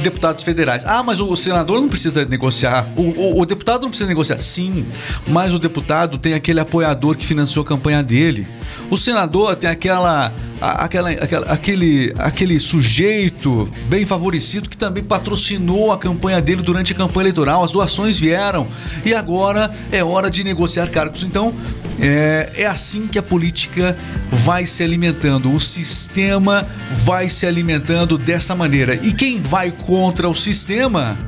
deputados 0.00 0.42
federais. 0.42 0.84
Ah, 0.86 1.02
mas 1.02 1.20
o 1.20 1.34
senador 1.36 1.80
não 1.80 1.88
precisa 1.88 2.24
negociar. 2.24 2.88
O, 2.96 3.02
o, 3.02 3.40
o 3.40 3.46
deputado 3.46 3.82
não 3.82 3.88
precisa 3.90 4.08
negociar. 4.08 4.40
Sim, 4.40 4.86
mas 5.28 5.52
o 5.54 5.58
deputado 5.58 6.18
tem 6.18 6.34
aquele 6.34 6.60
apoiador 6.60 7.16
que 7.16 7.24
financiou 7.26 7.64
a 7.64 7.68
campanha 7.68 8.02
dele. 8.02 8.46
O 8.90 8.96
senador 8.96 9.54
tem 9.56 9.70
aquela, 9.70 10.32
aquela, 10.60 11.10
aquela- 11.10 11.46
aquele, 11.46 12.12
aquele 12.18 12.58
sujeito 12.58 13.68
bem 13.88 14.04
favorecido 14.04 14.68
que 14.68 14.76
também 14.76 15.02
patrocinou 15.02 15.92
a 15.92 15.98
campanha 15.98 16.40
dele 16.40 16.62
durante 16.62 16.92
a 16.92 16.96
campanha 16.96 17.22
eleitoral. 17.24 17.62
As 17.62 17.70
doações 17.72 18.18
vieram 18.18 18.66
e 19.04 19.14
agora 19.14 19.70
é 19.92 20.02
hora 20.02 20.30
de 20.30 20.42
negociar 20.42 20.88
cargos. 20.88 21.22
Então, 21.24 21.54
é, 22.00 22.50
é 22.56 22.66
assim 22.66 23.06
que 23.06 23.18
a 23.18 23.22
política 23.22 23.96
vai 24.32 24.66
se 24.66 24.82
alimentando. 24.82 25.52
O 25.52 25.60
sistema 25.60 26.66
vai 27.04 27.28
se 27.28 27.46
alimentando 27.46 28.16
dessa 28.18 28.54
maneira. 28.54 28.94
E 29.02 29.12
quem 29.12 29.40
vai 29.40 29.70
contra 29.90 30.28
o 30.28 30.34
sistema 30.36 31.18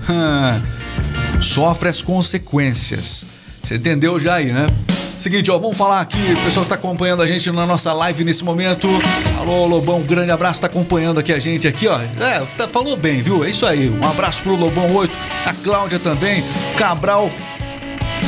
sofre 1.40 1.88
as 1.88 2.00
consequências. 2.00 3.26
Você 3.60 3.74
entendeu 3.74 4.20
já 4.20 4.34
aí, 4.34 4.52
né? 4.52 4.66
Seguinte, 5.18 5.50
ó, 5.50 5.58
vamos 5.58 5.76
falar 5.76 6.00
aqui, 6.00 6.32
o 6.32 6.44
pessoal 6.44 6.64
que 6.64 6.68
tá 6.68 6.76
acompanhando 6.76 7.22
a 7.22 7.26
gente 7.26 7.50
na 7.50 7.66
nossa 7.66 7.92
live 7.92 8.22
nesse 8.22 8.44
momento. 8.44 8.86
Alô, 9.36 9.66
Lobão, 9.66 9.98
um 9.98 10.06
grande 10.06 10.30
abraço, 10.30 10.60
tá 10.60 10.68
acompanhando 10.68 11.18
aqui 11.18 11.32
a 11.32 11.40
gente 11.40 11.66
aqui, 11.66 11.88
ó. 11.88 12.00
É, 12.00 12.46
tá, 12.56 12.68
falou 12.68 12.96
bem, 12.96 13.20
viu? 13.20 13.44
É 13.44 13.50
isso 13.50 13.66
aí. 13.66 13.90
Um 13.90 14.06
abraço 14.06 14.40
pro 14.42 14.54
Lobão 14.54 14.94
8, 14.94 15.18
a 15.44 15.52
Cláudia 15.54 15.98
também, 15.98 16.44
Cabral. 16.76 17.32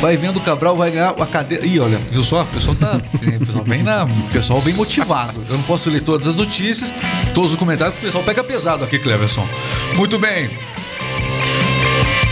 Vai 0.00 0.16
vendo 0.16 0.36
o 0.36 0.40
Cabral, 0.40 0.76
vai 0.76 0.90
ganhar 0.90 1.10
a 1.10 1.26
cadeira. 1.26 1.66
Ih, 1.66 1.80
olha, 1.80 1.98
viu 1.98 2.22
só? 2.22 2.42
O 2.42 2.46
pessoal 2.46 2.76
tá. 2.76 3.00
O 3.40 3.46
pessoal 3.46 3.64
vem, 3.64 3.82
na, 3.82 4.06
pessoal 4.32 4.60
vem 4.60 4.74
motivado. 4.74 5.40
Eu 5.48 5.56
não 5.56 5.62
posso 5.64 5.88
ler 5.90 6.02
todas 6.02 6.26
as 6.26 6.34
notícias, 6.34 6.94
todos 7.34 7.52
os 7.52 7.56
comentários, 7.56 7.94
porque 7.94 8.06
o 8.06 8.08
pessoal 8.08 8.24
pega 8.24 8.44
pesado 8.44 8.84
aqui, 8.84 8.98
Cleverson. 8.98 9.46
Muito 9.96 10.18
bem. 10.18 10.50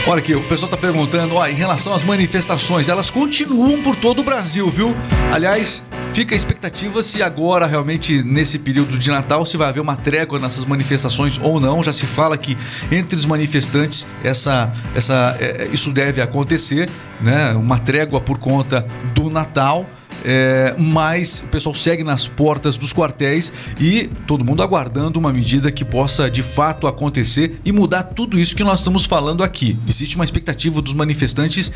Olha 0.06 0.18
aqui, 0.18 0.34
o 0.34 0.42
pessoal 0.42 0.68
tá 0.68 0.76
perguntando, 0.76 1.36
ó, 1.36 1.46
em 1.46 1.54
relação 1.54 1.94
às 1.94 2.02
manifestações, 2.02 2.88
elas 2.88 3.08
continuam 3.08 3.80
por 3.82 3.94
todo 3.94 4.18
o 4.18 4.24
Brasil, 4.24 4.68
viu? 4.68 4.96
Aliás, 5.32 5.84
fica 6.12 6.34
a 6.34 6.36
expectativa 6.36 7.02
se 7.02 7.22
agora, 7.22 7.66
realmente, 7.66 8.22
nesse 8.22 8.58
período 8.58 8.98
de 8.98 9.10
Natal, 9.10 9.46
se 9.46 9.56
vai 9.56 9.68
haver 9.68 9.80
uma 9.80 9.96
trégua 9.96 10.38
nessas 10.38 10.64
manifestações 10.64 11.38
ou 11.42 11.58
não. 11.58 11.82
Já 11.82 11.92
se 11.92 12.04
fala 12.04 12.36
que 12.36 12.56
entre 12.90 13.18
os 13.18 13.24
manifestantes 13.24 14.06
essa, 14.22 14.72
essa, 14.94 15.36
é, 15.40 15.68
isso 15.72 15.90
deve 15.90 16.20
acontecer, 16.20 16.88
né? 17.20 17.52
Uma 17.54 17.78
trégua 17.78 18.20
por 18.20 18.38
conta 18.38 18.86
do 19.14 19.30
Natal. 19.30 19.88
É, 20.24 20.74
mas 20.78 21.42
o 21.44 21.48
pessoal 21.48 21.74
segue 21.74 22.04
nas 22.04 22.26
portas 22.28 22.76
dos 22.76 22.92
quartéis 22.92 23.52
e 23.80 24.08
todo 24.26 24.44
mundo 24.44 24.62
aguardando 24.62 25.18
uma 25.18 25.32
medida 25.32 25.70
que 25.72 25.84
possa 25.84 26.30
de 26.30 26.42
fato 26.42 26.86
acontecer 26.86 27.58
e 27.64 27.72
mudar 27.72 28.04
tudo 28.04 28.38
isso 28.38 28.54
que 28.54 28.64
nós 28.64 28.80
estamos 28.80 29.04
falando 29.04 29.42
aqui. 29.42 29.76
Existe 29.88 30.16
uma 30.16 30.24
expectativa 30.24 30.80
dos 30.80 30.94
manifestantes 30.94 31.72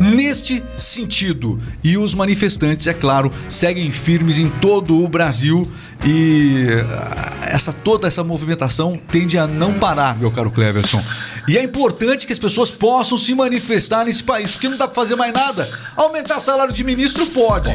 neste 0.00 0.62
sentido. 0.76 1.60
E 1.84 1.96
os 1.96 2.14
manifestantes, 2.14 2.86
é 2.86 2.94
claro, 2.94 3.30
seguem 3.48 3.90
firmes 3.90 4.38
em 4.38 4.48
todo 4.48 5.02
o 5.02 5.08
Brasil 5.08 5.70
e 6.04 6.66
ah, 6.96 7.48
essa 7.48 7.72
toda 7.72 8.08
essa 8.08 8.24
movimentação 8.24 8.98
tende 9.10 9.36
a 9.36 9.46
não 9.46 9.74
parar, 9.74 10.16
meu 10.18 10.30
caro 10.30 10.50
Cleverson. 10.50 11.02
E 11.46 11.58
é 11.58 11.62
importante 11.62 12.26
que 12.26 12.32
as 12.32 12.38
pessoas 12.38 12.70
possam 12.70 13.18
se 13.18 13.34
manifestar 13.34 14.04
nesse 14.04 14.22
país, 14.22 14.50
porque 14.50 14.68
não 14.68 14.76
dá 14.76 14.86
pra 14.86 14.94
fazer 14.94 15.16
mais 15.16 15.32
nada. 15.32 15.68
Aumentar 15.96 16.40
salário 16.40 16.72
de 16.72 16.84
ministro 16.84 17.26
pode. 17.26 17.70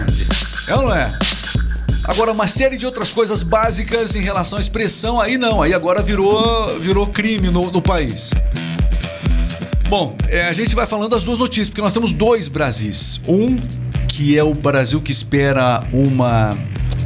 É 0.67 0.75
ou 0.75 0.83
não 0.83 0.95
é? 0.95 1.11
Agora, 2.05 2.31
uma 2.31 2.47
série 2.47 2.77
de 2.77 2.85
outras 2.85 3.11
coisas 3.11 3.41
básicas 3.41 4.15
em 4.15 4.21
relação 4.21 4.59
à 4.59 4.61
expressão, 4.61 5.19
aí 5.19 5.37
não, 5.37 5.61
aí 5.61 5.73
agora 5.73 6.03
virou, 6.03 6.79
virou 6.79 7.07
crime 7.07 7.49
no, 7.49 7.71
no 7.71 7.81
país. 7.81 8.29
Bom, 9.89 10.15
é, 10.27 10.47
a 10.47 10.53
gente 10.53 10.73
vai 10.73 10.87
falando 10.87 11.09
das 11.09 11.23
duas 11.23 11.39
notícias, 11.39 11.69
porque 11.69 11.81
nós 11.81 11.93
temos 11.93 12.11
dois 12.11 12.47
Brasis. 12.47 13.21
Um 13.27 13.57
que 14.07 14.37
é 14.37 14.43
o 14.43 14.53
Brasil 14.53 15.01
que 15.01 15.11
espera 15.11 15.79
uma, 15.91 16.51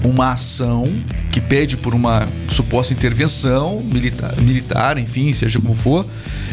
uma 0.04 0.34
ação 0.34 0.86
que 1.32 1.42
pede 1.42 1.78
por 1.78 1.94
uma 1.94 2.26
suposta 2.50 2.94
intervenção 2.94 3.82
militar, 3.82 4.36
militar, 4.42 4.98
enfim, 4.98 5.34
seja 5.34 5.60
como 5.60 5.76
for. 5.76 6.06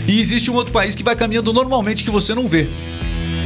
E 0.06 0.20
existe 0.20 0.50
um 0.50 0.54
outro 0.54 0.72
país 0.72 0.94
que 0.94 1.02
vai 1.02 1.16
caminhando 1.16 1.52
normalmente 1.52 2.04
que 2.04 2.10
você 2.10 2.34
não 2.34 2.48
vê. 2.48 2.68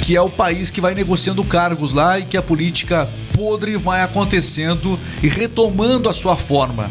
Que 0.02 0.16
é 0.16 0.20
o 0.20 0.30
país 0.30 0.70
que 0.70 0.80
vai 0.80 0.94
negociando 0.94 1.44
cargos 1.44 1.92
lá 1.92 2.18
e 2.18 2.24
que 2.24 2.36
a 2.36 2.42
política 2.42 3.06
podre 3.34 3.76
vai 3.76 4.02
acontecendo 4.02 4.98
e 5.22 5.28
retomando 5.28 6.08
a 6.08 6.12
sua 6.12 6.36
forma. 6.36 6.90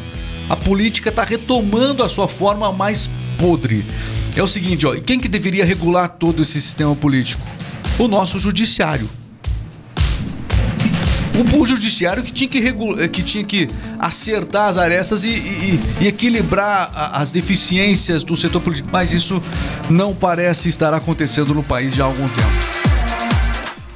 A 0.49 0.55
política 0.55 1.09
está 1.09 1.23
retomando 1.23 2.03
a 2.03 2.09
sua 2.09 2.27
forma 2.27 2.71
mais 2.71 3.09
podre. 3.37 3.85
É 4.35 4.41
o 4.41 4.47
seguinte, 4.47 4.85
ó, 4.85 4.95
quem 4.95 5.19
que 5.19 5.27
deveria 5.27 5.65
regular 5.65 6.09
todo 6.09 6.41
esse 6.41 6.53
sistema 6.53 6.95
político? 6.95 7.45
O 7.99 8.07
nosso 8.07 8.39
judiciário. 8.39 9.09
O, 11.55 11.61
o 11.61 11.65
judiciário 11.65 12.21
que 12.23 12.31
tinha 12.31 12.49
que, 12.49 12.59
regu- 12.59 12.99
eh, 12.99 13.07
que 13.07 13.23
tinha 13.23 13.43
que 13.43 13.67
acertar 13.99 14.67
as 14.69 14.77
arestas 14.77 15.23
e, 15.23 15.29
e- 15.29 15.79
e 16.01 16.07
equilibrar 16.07 16.91
as 17.13 17.31
deficiências 17.31 18.23
do 18.23 18.35
setor 18.35 18.61
político. 18.61 18.89
Mas 18.91 19.13
isso 19.13 19.41
não 19.89 20.13
parece 20.13 20.69
estar 20.69 20.93
acontecendo 20.93 21.53
no 21.53 21.63
país 21.63 21.95
já 21.95 22.03
há 22.03 22.07
algum 22.07 22.27
tempo. 22.27 22.78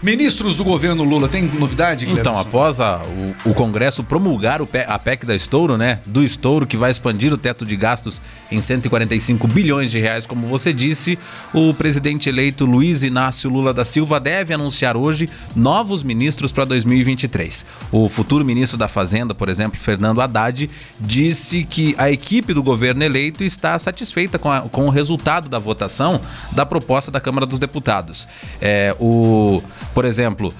Ministros 0.03 0.57
do 0.57 0.65
governo 0.65 1.01
Lula, 1.03 1.29
tem 1.29 1.43
novidade? 1.43 2.03
Então, 2.03 2.33
Cleberson? 2.33 2.39
após 2.41 2.79
a- 2.81 3.01
o, 3.45 3.51
o 3.51 3.53
Congresso 3.53 4.03
promulgar 4.03 4.61
o 4.61 4.67
a 4.87 4.99
PEC 4.99 5.25
da 5.25 5.33
Estouro, 5.33 5.77
né? 5.77 5.99
Do 6.05 6.21
Estouro, 6.21 6.67
que 6.67 6.75
vai 6.75 6.91
expandir 6.91 7.31
o 7.31 7.37
teto 7.37 7.65
de 7.65 7.75
gastos 7.77 8.21
em 8.51 8.59
145 8.59 9.47
bilhões 9.47 9.89
de 9.91 9.99
reais, 9.99 10.25
como 10.27 10.45
você 10.47 10.73
disse, 10.73 11.17
o 11.53 11.73
presidente 11.73 12.27
eleito 12.27 12.65
Luiz 12.65 13.01
Inácio 13.01 13.49
Lula 13.49 13.73
da 13.73 13.85
Silva 13.85 14.19
deve 14.19 14.53
anunciar 14.53 14.97
hoje 14.97 15.29
novos 15.55 16.03
ministros 16.03 16.51
para 16.51 16.65
2023. 16.65 17.65
O 17.89 18.09
futuro 18.09 18.43
ministro 18.43 18.77
da 18.77 18.89
Fazenda, 18.89 19.33
por 19.33 19.47
exemplo, 19.47 19.79
Fernando 19.79 20.19
Haddad, 20.19 20.69
disse 20.99 21.63
que 21.63 21.95
a 21.97 22.11
equipe 22.11 22.53
do 22.53 22.61
governo 22.61 23.03
eleito 23.03 23.41
está 23.43 23.79
satisfeita 23.79 24.37
com, 24.37 24.51
a- 24.51 24.61
com 24.61 24.85
o 24.85 24.89
resultado 24.89 25.47
da 25.47 25.59
votação 25.59 26.19
da 26.51 26.65
proposta 26.65 27.09
da 27.09 27.21
Câmara 27.21 27.45
dos 27.45 27.57
Deputados. 27.59 28.27
É, 28.59 28.93
o, 28.99 29.63
por 29.93 30.05
exemplo, 30.05 30.53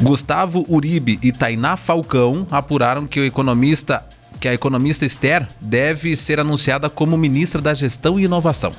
Gustavo 0.00 0.64
Uribe 0.68 1.18
e 1.22 1.32
Tainá 1.32 1.76
Falcão 1.76 2.46
apuraram 2.50 3.06
que 3.06 3.20
o 3.20 3.24
economista 3.24 4.04
que 4.38 4.48
a 4.48 4.54
economista 4.54 5.06
Esther 5.06 5.48
deve 5.60 6.14
ser 6.14 6.38
anunciada 6.38 6.90
como 6.90 7.16
ministra 7.16 7.60
da 7.60 7.72
Gestão 7.72 8.20
e 8.20 8.24
Inovação. 8.24 8.70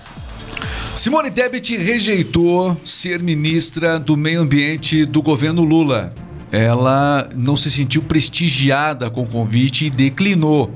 Simone 0.96 1.32
Tebet 1.32 1.76
rejeitou 1.78 2.80
ser 2.86 3.22
ministra 3.22 4.00
do 4.00 4.16
Meio 4.16 4.42
Ambiente 4.42 5.06
do 5.06 5.22
governo 5.22 5.64
Lula. 5.64 6.14
Ela 6.52 7.30
não 7.36 7.56
se 7.56 7.70
sentiu 7.70 8.02
prestigiada 8.02 9.10
com 9.10 9.24
o 9.24 9.28
convite 9.28 9.86
e 9.86 9.90
declinou. 9.90 10.74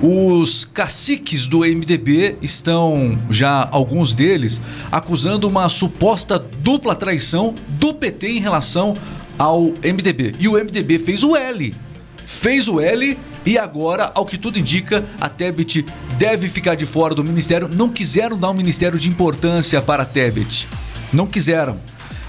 Os 0.00 0.64
caciques 0.64 1.46
do 1.46 1.60
MDB 1.60 2.36
estão, 2.40 3.18
já 3.30 3.68
alguns 3.70 4.12
deles, 4.12 4.60
acusando 4.92 5.48
uma 5.48 5.68
suposta 5.68 6.38
dupla 6.38 6.94
traição 6.94 7.54
do 7.80 7.92
PT 7.92 8.28
em 8.28 8.40
relação 8.40 8.94
ao 9.38 9.62
MDB. 9.82 10.34
E 10.38 10.48
o 10.48 10.52
MDB 10.52 10.98
fez 10.98 11.22
o 11.22 11.36
L 11.36 11.74
fez 12.28 12.68
o 12.68 12.78
L 12.78 13.18
e 13.46 13.56
agora, 13.56 14.12
ao 14.14 14.26
que 14.26 14.36
tudo 14.36 14.58
indica, 14.58 15.02
a 15.18 15.30
Tebet 15.30 15.84
deve 16.18 16.48
ficar 16.48 16.74
de 16.74 16.84
fora 16.84 17.14
do 17.14 17.24
ministério. 17.24 17.68
Não 17.74 17.88
quiseram 17.88 18.38
dar 18.38 18.50
um 18.50 18.54
ministério 18.54 18.98
de 18.98 19.08
importância 19.08 19.80
para 19.80 20.02
a 20.02 20.06
Tebet. 20.06 20.68
Não 21.10 21.26
quiseram. 21.26 21.76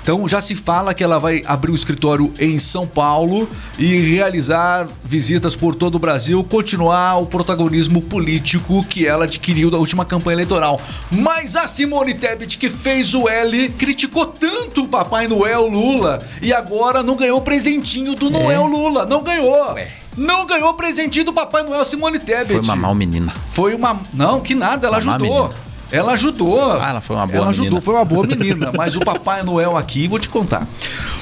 Então 0.10 0.28
já 0.28 0.42
se 0.42 0.56
fala 0.56 0.92
que 0.92 1.04
ela 1.04 1.20
vai 1.20 1.44
abrir 1.46 1.72
o 1.72 1.76
escritório 1.76 2.34
em 2.40 2.58
São 2.58 2.88
Paulo 2.88 3.48
e 3.78 3.96
realizar 3.96 4.88
visitas 5.06 5.56
por 5.56 5.76
todo 5.76 5.94
o 5.94 6.00
Brasil, 6.00 6.44
continuar 6.44 7.20
o 7.20 7.28
protagonismo 7.28 8.02
político 8.02 8.84
que 8.88 9.06
ela 9.06 9.26
adquiriu 9.26 9.70
da 9.70 9.78
última 9.78 10.04
campanha 10.04 10.34
eleitoral. 10.34 10.82
Mas 11.12 11.56
a 11.56 11.68
Simone 11.68 12.16
Tebet, 12.16 12.58
que 12.58 12.72
fez 12.72 13.14
o 13.14 13.30
L, 13.30 13.70
criticou 13.78 14.26
tanto 14.26 14.86
o 14.86 14.88
Papai 14.88 15.28
Noel 15.28 15.68
Lula 15.68 16.18
e 16.42 16.52
agora 16.52 17.04
não 17.04 17.16
ganhou 17.16 17.38
o 17.38 17.44
presentinho 17.44 18.16
do 18.16 18.32
Noel 18.32 18.66
Lula. 18.66 19.06
Não 19.06 19.22
ganhou. 19.22 19.76
Não 20.18 20.44
ganhou 20.48 20.70
o 20.70 20.74
presentinho 20.74 21.26
do 21.26 21.34
Papai 21.34 21.62
Noel 21.62 21.86
Simone 21.86 22.18
Tebet. 22.18 22.48
Foi 22.48 22.62
uma 22.62 22.76
mal 22.76 22.96
menina. 22.96 23.32
Foi 23.52 23.76
uma. 23.76 24.00
Não, 24.12 24.42
que 24.42 24.56
nada, 24.56 24.88
ela 24.88 24.98
Uma 24.98 25.18
ajudou. 25.18 25.54
Ela 25.92 26.14
ajudou. 26.14 26.80
Ah, 26.80 26.90
ela 26.90 27.02
foi 27.02 27.16
uma 27.16 27.26
boa 27.26 27.38
Ela 27.38 27.50
ajudou, 27.50 27.66
menina. 27.72 27.82
foi 27.82 27.94
uma 27.96 28.06
boa 28.06 28.28
menina. 28.28 28.72
Mas 28.78 28.96
o 28.96 29.00
Papai 29.00 29.44
Noel 29.44 29.76
aqui, 29.76 30.08
vou 30.08 30.20
te 30.20 30.30
contar. 30.30 30.68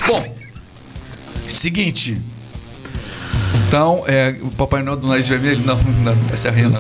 Bom, 0.06 0.36
seguinte. 1.48 2.22
Então, 3.68 4.04
é, 4.08 4.36
o 4.42 4.50
Papai 4.52 4.82
Noel 4.84 4.98
do 4.98 5.08
nariz 5.08 5.28
vermelho? 5.28 5.66
Não, 5.66 5.76
não 5.78 6.14
essa 6.32 6.48
é 6.50 6.52
a 6.52 6.54
Renata. 6.54 6.78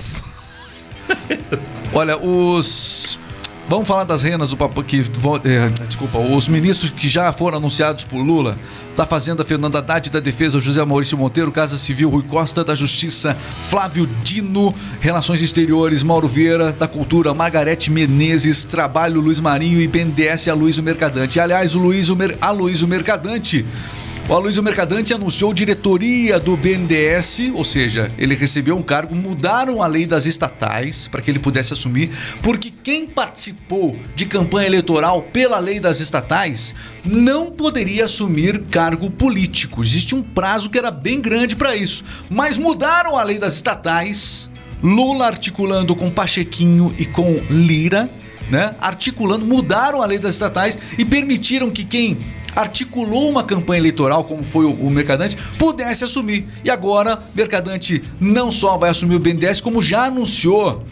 Olha, 1.93 2.17
os. 2.17 3.19
Vamos 3.69 3.85
falar 3.85 4.05
das 4.05 4.23
renas 4.23 4.51
do 4.51 4.55
papo 4.55 4.81
que 4.81 5.01
é, 5.43 5.85
desculpa, 5.85 6.19
os 6.19 6.47
ministros 6.47 6.89
que 6.89 7.09
já 7.09 7.33
foram 7.33 7.57
anunciados 7.57 8.05
por 8.05 8.21
Lula, 8.21 8.57
da 8.95 9.05
Fazenda 9.05 9.43
Fernanda 9.43 9.79
Haddad, 9.79 10.09
da 10.09 10.21
Defesa 10.21 10.57
José 10.61 10.83
Maurício 10.85 11.17
Monteiro, 11.17 11.51
Casa 11.51 11.77
Civil 11.77 12.09
Rui 12.09 12.23
Costa, 12.23 12.63
da 12.63 12.73
Justiça 12.73 13.35
Flávio 13.67 14.07
Dino, 14.23 14.73
Relações 15.01 15.41
Exteriores 15.41 16.01
Mauro 16.01 16.29
Vieira, 16.29 16.71
da 16.71 16.87
Cultura 16.87 17.33
Margarete 17.33 17.91
Menezes, 17.91 18.63
Trabalho 18.63 19.19
Luiz 19.19 19.41
Marinho 19.41 19.81
e 19.81 19.87
BNDES 19.87 20.47
Aloysio 20.47 20.81
Mercadante. 20.81 21.37
Aliás, 21.37 21.75
o 21.75 21.79
Luiz 21.79 22.09
Mer... 22.11 22.37
Aloysio 22.39 22.87
Mercadante 22.87 23.65
o 24.29 24.33
Aloysio 24.33 24.61
Mercadante 24.61 25.13
anunciou 25.13 25.53
diretoria 25.53 26.37
do 26.37 26.57
BNDES, 26.57 27.51
ou 27.53 27.63
seja, 27.63 28.11
ele 28.17 28.35
recebeu 28.35 28.75
um 28.75 28.81
cargo, 28.81 29.15
mudaram 29.15 29.81
a 29.81 29.87
lei 29.87 30.05
das 30.05 30.25
estatais 30.25 31.07
para 31.07 31.21
que 31.21 31.31
ele 31.31 31.39
pudesse 31.39 31.71
assumir, 31.71 32.09
porque 32.41 32.69
quem 32.69 33.05
participou 33.05 33.97
de 34.17 34.25
campanha 34.25 34.67
eleitoral 34.67 35.21
pela 35.21 35.59
lei 35.59 35.79
das 35.79 36.01
estatais 36.01 36.75
não 37.05 37.51
poderia 37.51 38.03
assumir 38.03 38.63
cargo 38.63 39.09
político. 39.09 39.81
Existe 39.81 40.13
um 40.13 40.21
prazo 40.21 40.69
que 40.69 40.77
era 40.77 40.91
bem 40.91 41.21
grande 41.21 41.55
para 41.55 41.73
isso, 41.73 42.03
mas 42.29 42.57
mudaram 42.57 43.15
a 43.15 43.23
lei 43.23 43.39
das 43.39 43.55
estatais. 43.55 44.49
Lula 44.83 45.25
articulando 45.25 45.95
com 45.95 46.11
Pachequinho 46.11 46.93
e 46.99 47.05
com 47.05 47.39
Lira, 47.49 48.09
né? 48.51 48.71
Articulando, 48.79 49.45
mudaram 49.45 50.01
a 50.01 50.05
lei 50.05 50.19
das 50.19 50.35
estatais 50.35 50.77
e 50.97 51.05
permitiram 51.05 51.69
que 51.69 51.83
quem 51.83 52.17
articulou 52.55 53.29
uma 53.29 53.43
campanha 53.43 53.79
eleitoral, 53.79 54.23
como 54.23 54.43
foi 54.43 54.65
o, 54.65 54.71
o 54.71 54.89
Mercadante, 54.89 55.37
pudesse 55.57 56.03
assumir. 56.03 56.47
E 56.63 56.69
agora, 56.69 57.19
Mercadante 57.35 58.03
não 58.19 58.51
só 58.51 58.77
vai 58.77 58.89
assumir 58.89 59.15
o 59.15 59.19
BNDES, 59.19 59.61
como 59.61 59.81
já 59.81 60.05
anunciou 60.05 60.83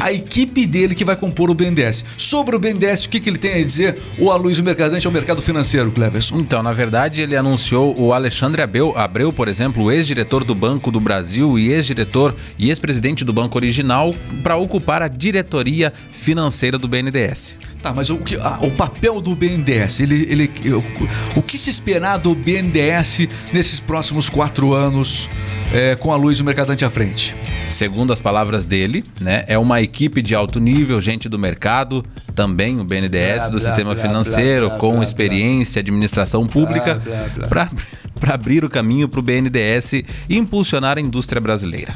a 0.00 0.12
equipe 0.12 0.66
dele 0.66 0.94
que 0.94 1.04
vai 1.04 1.16
compor 1.16 1.50
o 1.50 1.54
BNDES. 1.54 2.04
Sobre 2.16 2.54
o 2.56 2.58
BNDES, 2.58 3.04
o 3.04 3.08
que, 3.08 3.20
que 3.20 3.28
ele 3.28 3.38
tem 3.38 3.60
a 3.60 3.64
dizer? 3.64 4.00
O 4.18 4.30
Aloysio 4.30 4.64
Mercadante 4.64 5.06
ao 5.06 5.12
mercado 5.12 5.42
financeiro, 5.42 5.90
Cleverson. 5.90 6.38
Então, 6.38 6.62
na 6.62 6.72
verdade, 6.72 7.20
ele 7.20 7.36
anunciou 7.36 7.98
o 7.98 8.12
Alexandre 8.12 8.62
Abreu, 8.62 8.96
Abreu 8.96 9.32
por 9.32 9.48
exemplo, 9.48 9.90
ex-diretor 9.90 10.44
do 10.44 10.54
Banco 10.54 10.90
do 10.90 11.00
Brasil 11.00 11.58
e 11.58 11.68
ex-diretor 11.72 12.34
e 12.58 12.68
ex-presidente 12.68 13.24
do 13.24 13.32
Banco 13.32 13.58
Original, 13.58 14.14
para 14.42 14.56
ocupar 14.56 15.02
a 15.02 15.08
diretoria 15.08 15.92
financeira 16.12 16.78
do 16.78 16.88
BNDES. 16.88 17.58
Tá, 17.82 17.92
mas 17.94 18.10
o, 18.10 18.18
que, 18.18 18.36
ah, 18.36 18.58
o 18.62 18.70
papel 18.72 19.20
do 19.20 19.36
BNDES, 19.36 20.00
ele, 20.00 20.26
ele, 20.28 20.50
o, 20.72 21.38
o 21.38 21.42
que 21.42 21.56
se 21.56 21.70
esperar 21.70 22.18
do 22.18 22.34
BNDES 22.34 23.28
nesses 23.52 23.78
próximos 23.78 24.28
quatro 24.28 24.74
anos 24.74 25.28
é, 25.72 25.94
com 25.94 26.12
a 26.12 26.16
Luiz 26.16 26.38
e 26.38 26.42
o 26.42 26.44
Mercadante 26.44 26.84
à 26.84 26.90
frente? 26.90 27.36
Segundo 27.68 28.12
as 28.12 28.20
palavras 28.20 28.66
dele, 28.66 29.04
né, 29.20 29.44
é 29.46 29.58
uma 29.58 29.80
equipe 29.80 30.22
de 30.22 30.34
alto 30.34 30.58
nível, 30.58 31.00
gente 31.00 31.28
do 31.28 31.38
mercado, 31.38 32.04
também 32.34 32.80
o 32.80 32.84
BNDES 32.84 33.36
Blá, 33.36 33.46
do 33.46 33.50
blá, 33.52 33.60
sistema 33.60 33.94
blá, 33.94 34.02
financeiro, 34.02 34.68
blá, 34.68 34.78
com 34.78 34.92
blá, 34.94 35.04
experiência, 35.04 35.80
administração 35.80 36.46
pública, 36.46 37.00
para 37.48 38.34
abrir 38.34 38.64
o 38.64 38.70
caminho 38.70 39.08
para 39.08 39.20
o 39.20 39.22
BNDES 39.22 39.92
e 39.92 40.04
impulsionar 40.30 40.98
a 40.98 41.00
indústria 41.00 41.40
brasileira. 41.40 41.94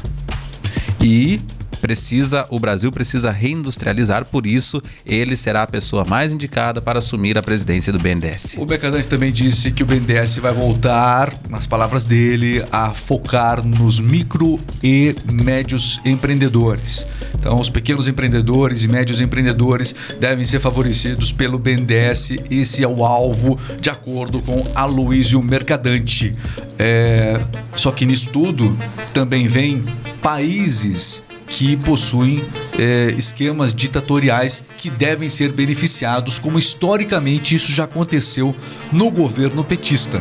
E 1.01 1.41
precisa, 1.83 2.47
o 2.49 2.61
Brasil 2.61 2.93
precisa 2.93 3.33
reindustrializar, 3.33 4.25
por 4.25 4.47
isso 4.47 4.81
ele 5.05 5.35
será 5.35 5.65
a 5.65 5.67
pessoa 5.67 6.05
mais 6.05 6.33
indicada 6.33 6.81
para 6.81 7.01
assumir 7.01 7.37
a 7.37 7.43
presidência 7.43 7.93
do 7.93 7.99
BNDES. 7.99 8.55
O 8.57 8.65
Mercadante 8.65 9.09
também 9.09 9.33
disse 9.33 9.73
que 9.73 9.83
o 9.83 9.87
BNDES 9.87 10.37
vai 10.37 10.55
voltar, 10.55 11.35
nas 11.51 11.67
palavras 11.67 12.05
dele, 12.05 12.65
a 12.71 12.95
focar 12.95 13.67
nos 13.67 13.99
micro 13.99 14.61
e 14.81 15.17
médios 15.33 16.01
empreendedores. 16.05 17.05
Então, 17.35 17.59
os 17.61 17.69
pequenos 17.69 18.07
empreendedores 18.07 18.85
e 18.85 18.89
médios 18.89 19.21
empreendedores 19.21 19.93
devem 20.21 20.45
ser 20.45 20.61
favorecidos 20.61 21.33
pelo 21.33 21.59
BNDES. 21.59 22.37
Esse 22.49 22.85
é 22.85 22.89
o 22.89 23.05
alvo, 23.05 23.59
de 23.81 23.91
acordo 23.91 24.41
com 24.41 24.62
Aloysio 24.77 25.43
Mercadante. 25.43 26.33
É, 26.79 27.41
Só 27.75 27.91
que 27.91 28.07
nisso 28.07 28.31
tudo 28.31 28.79
também 29.12 29.49
vem 29.49 29.85
países 30.23 31.25
que 31.53 31.77
possuem 31.77 32.43
é, 32.79 33.15
esquemas 33.17 33.75
ditatoriais 33.75 34.65
que 34.79 34.89
devem 34.89 35.29
ser 35.29 35.53
beneficiados, 35.53 36.39
como 36.39 36.59
historicamente 36.59 37.55
isso 37.55 37.71
já 37.71 37.85
aconteceu 37.85 38.57
no 38.91 39.11
governo 39.11 39.63
petista. 39.63 40.21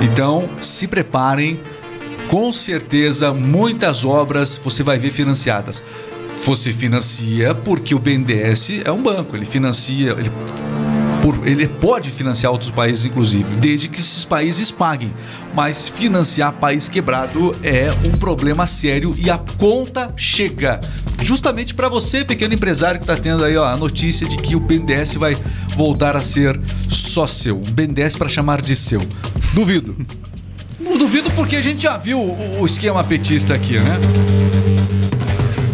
Então, 0.00 0.48
se 0.60 0.86
preparem, 0.86 1.58
com 2.28 2.52
certeza 2.52 3.32
muitas 3.32 4.04
obras 4.04 4.58
você 4.62 4.84
vai 4.84 4.98
ver 4.98 5.10
financiadas. 5.10 5.84
Você 6.44 6.72
financia 6.72 7.54
porque 7.54 7.94
o 7.94 7.98
BNDES 7.98 8.82
é 8.84 8.92
um 8.92 9.02
banco, 9.02 9.36
ele 9.36 9.44
financia, 9.44 10.12
ele 10.12 10.30
por- 11.22 11.46
ele 11.46 11.66
pode 11.66 12.10
financiar 12.10 12.52
outros 12.52 12.70
países, 12.70 13.06
inclusive, 13.06 13.44
desde 13.56 13.88
que 13.88 13.98
esses 14.00 14.24
países 14.24 14.70
paguem. 14.70 15.12
Mas 15.54 15.88
financiar 15.88 16.52
país 16.54 16.88
quebrado 16.88 17.54
é 17.62 17.86
um 18.08 18.18
problema 18.18 18.66
sério 18.66 19.14
e 19.18 19.30
a 19.30 19.38
conta 19.58 20.12
chega. 20.16 20.80
Justamente 21.22 21.74
para 21.74 21.88
você, 21.88 22.24
pequeno 22.24 22.52
empresário 22.54 22.98
que 22.98 23.04
está 23.04 23.14
tendo 23.16 23.44
aí 23.44 23.56
ó, 23.56 23.64
a 23.64 23.76
notícia 23.76 24.28
de 24.28 24.36
que 24.36 24.56
o 24.56 24.60
BNDES 24.60 25.14
vai 25.14 25.36
voltar 25.76 26.16
a 26.16 26.20
ser 26.20 26.58
só 26.90 27.26
seu. 27.26 27.56
Um 27.58 27.70
BNDES 27.72 28.16
para 28.16 28.28
chamar 28.28 28.60
de 28.60 28.74
seu. 28.74 29.00
Duvido. 29.54 29.94
Não 30.80 30.98
duvido 30.98 31.30
porque 31.30 31.54
a 31.54 31.62
gente 31.62 31.82
já 31.82 31.96
viu 31.96 32.18
o, 32.18 32.60
o 32.60 32.66
esquema 32.66 33.04
petista 33.04 33.54
aqui, 33.54 33.78
né? 33.78 33.98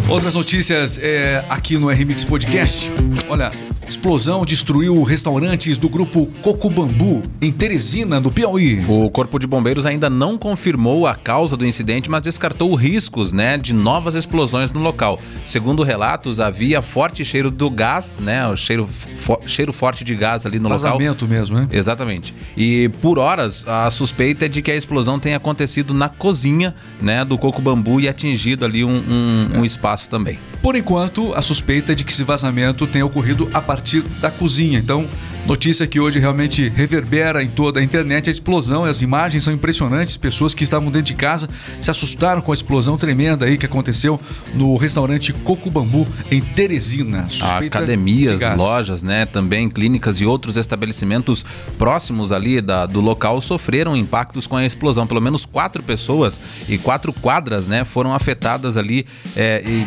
Outras 0.09 0.35
notícias 0.35 0.99
é, 1.03 1.43
aqui 1.49 1.77
no 1.79 1.89
RMix 1.89 2.25
Podcast. 2.25 2.91
Olha, 3.29 3.53
explosão 3.89 4.45
destruiu 4.45 5.03
restaurantes 5.03 5.79
do 5.79 5.89
grupo 5.89 6.27
Coco 6.43 6.69
Bambu 6.69 7.23
em 7.41 7.51
Teresina, 7.51 8.21
no 8.21 8.31
Piauí. 8.31 8.85
O 8.87 9.09
Corpo 9.11 9.39
de 9.39 9.47
Bombeiros 9.47 9.87
ainda 9.87 10.11
não 10.11 10.37
confirmou 10.37 11.07
a 11.07 11.15
causa 11.15 11.57
do 11.57 11.65
incidente, 11.67 12.11
mas 12.11 12.23
descartou 12.23 12.75
riscos, 12.75 13.33
né, 13.33 13.57
de 13.57 13.73
novas 13.73 14.15
explosões 14.15 14.73
no 14.73 14.81
local. 14.81 15.21
Segundo 15.45 15.83
relatos, 15.83 16.39
havia 16.41 16.83
forte 16.83 17.25
cheiro 17.25 17.51
do 17.51 17.71
gás, 17.71 18.19
né, 18.21 18.47
o 18.47 18.57
cheiro, 18.57 18.87
fo- 18.87 19.41
cheiro 19.47 19.73
forte 19.73 20.05
de 20.05 20.15
gás 20.15 20.45
ali 20.45 20.59
no 20.59 20.69
local. 20.69 20.79
Vazamento 20.93 21.27
mesmo, 21.27 21.57
né? 21.57 21.69
Exatamente. 21.73 22.35
E 22.57 22.91
por 23.01 23.19
horas, 23.19 23.65
a 23.67 23.91
suspeita 23.91 24.45
é 24.45 24.49
de 24.49 24.61
que 24.61 24.71
a 24.71 24.77
explosão 24.77 25.19
tenha 25.19 25.37
acontecido 25.39 25.95
na 25.95 26.09
cozinha, 26.09 26.75
né, 27.01 27.25
do 27.25 27.39
Coco 27.39 27.63
Bambu 27.63 28.01
e 28.01 28.09
atingido 28.09 28.65
ali 28.65 28.85
um, 28.85 28.91
um- 28.91 29.61
um 29.61 29.65
espaço 29.65 30.11
também. 30.11 30.39
Por 30.61 30.75
enquanto, 30.75 31.33
a 31.35 31.41
suspeita 31.41 31.93
é 31.93 31.95
de 31.95 32.03
que 32.05 32.13
esse 32.13 32.25
vazamento 32.25 32.87
tenha 32.87 33.07
ocorrido 33.07 33.49
a 33.55 33.61
partir 33.63 33.78
da 34.21 34.31
cozinha. 34.31 34.79
Então, 34.79 35.07
notícia 35.47 35.87
que 35.87 35.99
hoje 35.99 36.19
realmente 36.19 36.69
reverbera 36.69 37.43
em 37.43 37.49
toda 37.49 37.81
a 37.81 37.83
internet 37.83 38.29
a 38.29 38.33
explosão. 38.33 38.85
As 38.85 39.01
imagens 39.03 39.45
são 39.45 39.53
impressionantes. 39.55 40.17
Pessoas 40.17 40.55
que 40.55 40.63
estavam 40.65 40.91
dentro 40.91 41.07
de 41.07 41.15
casa 41.15 41.49
se 41.81 41.91
assustaram 41.91 42.41
com 42.43 42.51
a 42.51 42.55
explosão 42.55 42.99
tremenda 42.99 43.47
aí 43.47 43.57
que 43.57 43.65
aconteceu 43.65 44.21
no 44.55 44.77
restaurante 44.77 45.33
Coco 45.33 45.71
Bambu 45.71 46.07
em 46.31 46.41
Teresina. 46.41 47.27
Suspeita 47.29 47.79
Academias, 47.79 48.41
lojas, 48.59 49.03
né, 49.03 49.25
também 49.25 49.69
clínicas 49.71 50.21
e 50.21 50.27
outros 50.27 50.57
estabelecimentos 50.57 51.45
próximos 51.79 52.31
ali 52.33 52.61
da- 52.61 52.85
do 52.87 53.01
local 53.01 53.41
sofreram 53.41 53.97
impactos 53.97 54.47
com 54.47 54.57
a 54.57 54.67
explosão. 54.67 55.07
Pelo 55.07 55.21
menos 55.23 55.45
quatro 55.47 55.83
pessoas 55.83 56.39
e 56.69 56.77
quatro 56.77 57.13
quadras, 57.13 57.67
né, 57.69 57.85
foram 57.85 58.13
afetadas 58.13 58.77
ali 58.77 59.07
é, 59.37 59.63
e, 59.65 59.87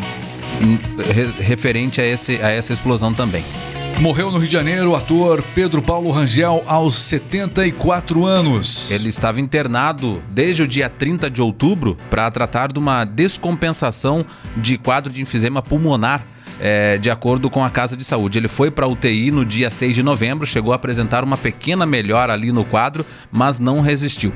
hum, 0.64 0.78
re- 1.12 1.32
referente 1.44 2.00
a, 2.00 2.04
esse, 2.06 2.36
a 2.42 2.50
essa 2.50 2.72
explosão 2.72 3.12
também. 3.14 3.44
Morreu 4.02 4.32
no 4.32 4.38
Rio 4.38 4.48
de 4.48 4.52
Janeiro 4.52 4.90
o 4.90 4.96
ator 4.96 5.44
Pedro 5.54 5.80
Paulo 5.80 6.10
Rangel 6.10 6.64
aos 6.66 6.96
74 6.96 8.26
anos. 8.26 8.90
Ele 8.90 9.08
estava 9.08 9.40
internado 9.40 10.20
desde 10.28 10.60
o 10.60 10.66
dia 10.66 10.88
30 10.88 11.30
de 11.30 11.40
outubro 11.40 11.96
para 12.10 12.28
tratar 12.28 12.72
de 12.72 12.80
uma 12.80 13.04
descompensação 13.04 14.26
de 14.56 14.76
quadro 14.76 15.12
de 15.12 15.22
enfisema 15.22 15.62
pulmonar. 15.62 16.26
é, 16.60 16.98
de 16.98 17.10
acordo 17.10 17.48
com 17.48 17.64
a 17.64 17.70
Casa 17.70 17.96
de 17.96 18.04
Saúde. 18.04 18.38
Ele 18.38 18.46
foi 18.46 18.70
para 18.70 18.86
UTI 18.86 19.30
no 19.30 19.44
dia 19.44 19.70
6 19.70 19.94
de 19.94 20.02
novembro, 20.02 20.46
chegou 20.46 20.72
a 20.72 20.76
apresentar 20.76 21.24
uma 21.24 21.36
pequena 21.36 21.84
melhora 21.84 22.32
ali 22.32 22.52
no 22.52 22.64
quadro, 22.64 23.04
mas 23.32 23.58
não 23.58 23.80
resistiu. 23.80 24.32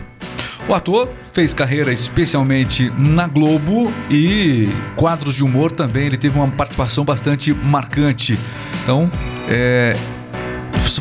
O 0.68 0.74
ator 0.74 1.08
fez 1.32 1.54
carreira 1.54 1.92
especialmente 1.92 2.90
na 2.98 3.28
Globo 3.28 3.92
e 4.10 4.68
quadros 4.96 5.36
de 5.36 5.44
humor 5.44 5.70
também. 5.70 6.06
Ele 6.06 6.16
teve 6.16 6.36
uma 6.36 6.48
participação 6.48 7.04
bastante 7.04 7.54
marcante. 7.54 8.36
Então, 8.82 9.08
é, 9.48 9.94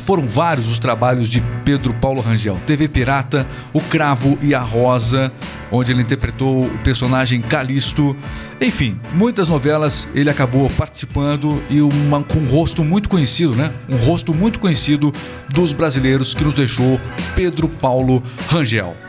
foram 0.06 0.28
vários 0.28 0.70
os 0.72 0.78
trabalhos 0.78 1.30
de 1.30 1.42
Pedro 1.64 1.96
Paulo 1.96 2.22
Rangel. 2.22 2.60
TV 2.68 2.88
Pirata, 2.88 3.48
O 3.74 3.82
Cravo 3.82 4.38
e 4.40 4.54
a 4.54 4.60
Rosa, 4.60 5.32
onde 5.72 5.92
ele 5.92 6.04
interpretou 6.04 6.68
o 6.68 6.78
personagem 6.84 7.42
Calisto. 7.42 8.16
Enfim, 8.62 9.00
muitas 9.14 9.48
novelas 9.48 10.08
ele 10.14 10.30
acabou 10.30 10.70
participando 10.70 11.60
e 11.72 11.82
uma, 11.82 12.22
com 12.22 12.38
um 12.38 12.46
rosto 12.46 12.84
muito 12.84 13.10
conhecido, 13.10 13.56
né? 13.56 13.72
Um 13.90 13.98
rosto 13.98 14.32
muito 14.32 14.60
conhecido 14.60 15.12
dos 15.50 15.74
brasileiros 15.74 16.36
que 16.36 16.44
nos 16.44 16.54
deixou 16.54 17.00
Pedro 17.36 17.68
Paulo 17.68 18.22
Rangel. 18.48 19.05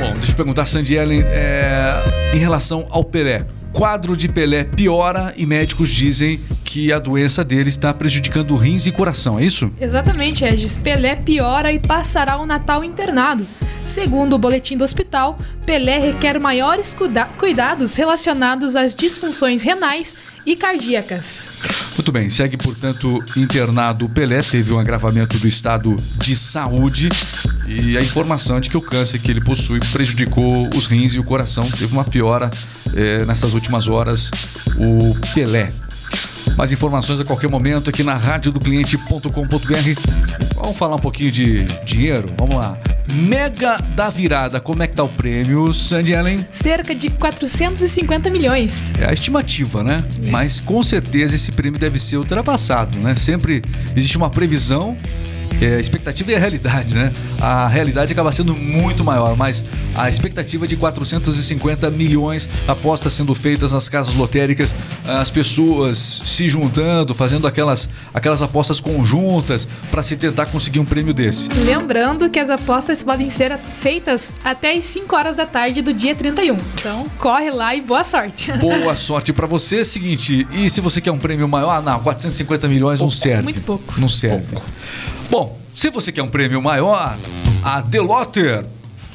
Bom, 0.00 0.14
deixa 0.14 0.32
eu 0.32 0.36
perguntar, 0.36 0.64
Sandy 0.64 0.94
Ellen, 0.94 1.22
é, 1.26 2.32
em 2.34 2.38
relação 2.38 2.86
ao 2.88 3.04
Pelé. 3.04 3.44
Quadro 3.72 4.16
de 4.16 4.28
Pelé 4.28 4.64
piora 4.64 5.32
e 5.36 5.46
médicos 5.46 5.88
dizem 5.90 6.40
que 6.64 6.92
a 6.92 6.98
doença 6.98 7.44
dele 7.44 7.68
está 7.68 7.94
prejudicando 7.94 8.54
rins 8.56 8.86
e 8.86 8.92
coração, 8.92 9.38
é 9.38 9.44
isso? 9.44 9.70
Exatamente, 9.80 10.44
Regis. 10.44 10.76
Pelé 10.76 11.16
piora 11.16 11.72
e 11.72 11.78
passará 11.78 12.36
o 12.38 12.46
Natal 12.46 12.82
internado. 12.84 13.46
Segundo 13.84 14.34
o 14.34 14.38
boletim 14.38 14.76
do 14.76 14.84
hospital, 14.84 15.38
Pelé 15.64 15.98
requer 15.98 16.38
maiores 16.38 16.92
cuida- 16.94 17.24
cuidados 17.38 17.94
relacionados 17.96 18.76
às 18.76 18.94
disfunções 18.94 19.62
renais 19.62 20.16
e 20.44 20.54
cardíacas. 20.56 21.60
Muito 21.96 22.12
bem, 22.12 22.28
segue, 22.28 22.56
portanto, 22.56 23.22
internado 23.36 24.08
Pelé, 24.08 24.42
teve 24.42 24.72
um 24.72 24.78
agravamento 24.78 25.38
do 25.38 25.46
estado 25.48 25.96
de 26.18 26.36
saúde 26.36 27.08
e 27.66 27.96
a 27.96 28.00
informação 28.00 28.56
é 28.58 28.60
de 28.60 28.68
que 28.68 28.76
o 28.76 28.80
câncer 28.80 29.18
que 29.18 29.30
ele 29.30 29.40
possui 29.40 29.80
prejudicou 29.92 30.68
os 30.74 30.86
rins 30.86 31.14
e 31.14 31.18
o 31.18 31.24
coração. 31.24 31.64
Teve 31.70 31.92
uma 31.92 32.04
piora 32.04 32.50
eh, 32.96 33.24
nessas 33.24 33.54
últimas 33.54 33.88
horas, 33.88 34.30
o 34.76 35.14
Pelé. 35.34 35.72
Mais 36.56 36.72
informações 36.72 37.20
a 37.20 37.24
qualquer 37.24 37.48
momento 37.48 37.88
aqui 37.90 38.02
na 38.02 38.14
radiodocliente.com.br. 38.14 40.00
Vamos 40.54 40.76
falar 40.76 40.96
um 40.96 40.98
pouquinho 40.98 41.32
de 41.32 41.64
dinheiro? 41.84 42.28
Vamos 42.38 42.56
lá. 42.56 42.76
Mega 43.14 43.76
da 43.96 44.08
virada, 44.08 44.60
como 44.60 44.82
é 44.82 44.86
que 44.86 44.94
tá 44.94 45.02
o 45.02 45.08
prêmio, 45.08 45.72
Sandy 45.72 46.12
Ellen? 46.12 46.36
Cerca 46.50 46.94
de 46.94 47.08
450 47.10 48.30
milhões. 48.30 48.92
É 48.98 49.06
a 49.06 49.12
estimativa, 49.12 49.82
né? 49.82 50.04
Mas 50.30 50.60
com 50.60 50.82
certeza 50.82 51.34
esse 51.34 51.50
prêmio 51.50 51.80
deve 51.80 51.98
ser 51.98 52.18
ultrapassado, 52.18 53.00
né? 53.00 53.16
Sempre 53.16 53.62
existe 53.96 54.16
uma 54.16 54.30
previsão, 54.30 54.96
é, 55.60 55.76
a 55.76 55.80
expectativa 55.80 56.32
e 56.32 56.34
a 56.34 56.38
realidade, 56.38 56.94
né? 56.94 57.12
A 57.40 57.68
realidade 57.68 58.12
acaba 58.12 58.32
sendo 58.32 58.56
muito 58.56 59.04
maior, 59.04 59.36
mas 59.36 59.64
a 59.96 60.08
expectativa 60.08 60.64
é 60.64 60.68
de 60.68 60.76
450 60.76 61.90
milhões 61.90 62.48
apostas 62.66 63.12
sendo 63.12 63.34
feitas 63.34 63.72
nas 63.72 63.88
casas 63.88 64.14
lotéricas, 64.14 64.74
as 65.06 65.30
pessoas 65.30 66.22
se 66.24 66.48
juntando, 66.48 67.14
fazendo 67.14 67.46
aquelas, 67.46 67.88
aquelas 68.14 68.42
apostas 68.42 68.80
conjuntas 68.80 69.68
para 69.90 70.02
se 70.02 70.16
tentar 70.16 70.46
conseguir 70.46 70.78
um 70.78 70.84
prêmio 70.84 71.12
desse. 71.12 71.48
Lembrando 71.64 72.28
que 72.30 72.38
as 72.38 72.50
apostas 72.50 73.02
podem 73.02 73.28
ser 73.28 73.56
feitas 73.58 74.32
até 74.44 74.72
às 74.72 74.84
5 74.84 75.14
horas 75.14 75.36
da 75.36 75.46
tarde 75.46 75.82
do 75.82 75.92
dia 75.92 76.14
31. 76.14 76.56
Então, 76.74 77.04
corre 77.18 77.50
lá 77.50 77.74
e 77.74 77.80
boa 77.80 78.04
sorte. 78.04 78.50
Boa 78.60 78.94
sorte 78.94 79.32
para 79.32 79.46
você. 79.46 79.84
Seguinte, 79.84 80.46
e 80.52 80.68
se 80.70 80.80
você 80.80 81.00
quer 81.00 81.10
um 81.10 81.18
prêmio 81.18 81.48
maior? 81.48 81.70
Ah, 81.70 81.80
não, 81.80 82.00
450 82.00 82.68
milhões 82.68 83.00
não 83.00 83.10
serve. 83.10 83.42
muito 83.42 83.60
pouco. 83.60 83.94
Não 83.98 84.08
serve. 84.08 84.46
Bom, 85.30 85.56
se 85.72 85.90
você 85.90 86.10
quer 86.10 86.22
um 86.22 86.28
prêmio 86.28 86.60
maior, 86.60 87.16
a 87.62 87.80
Delotter. 87.80 88.66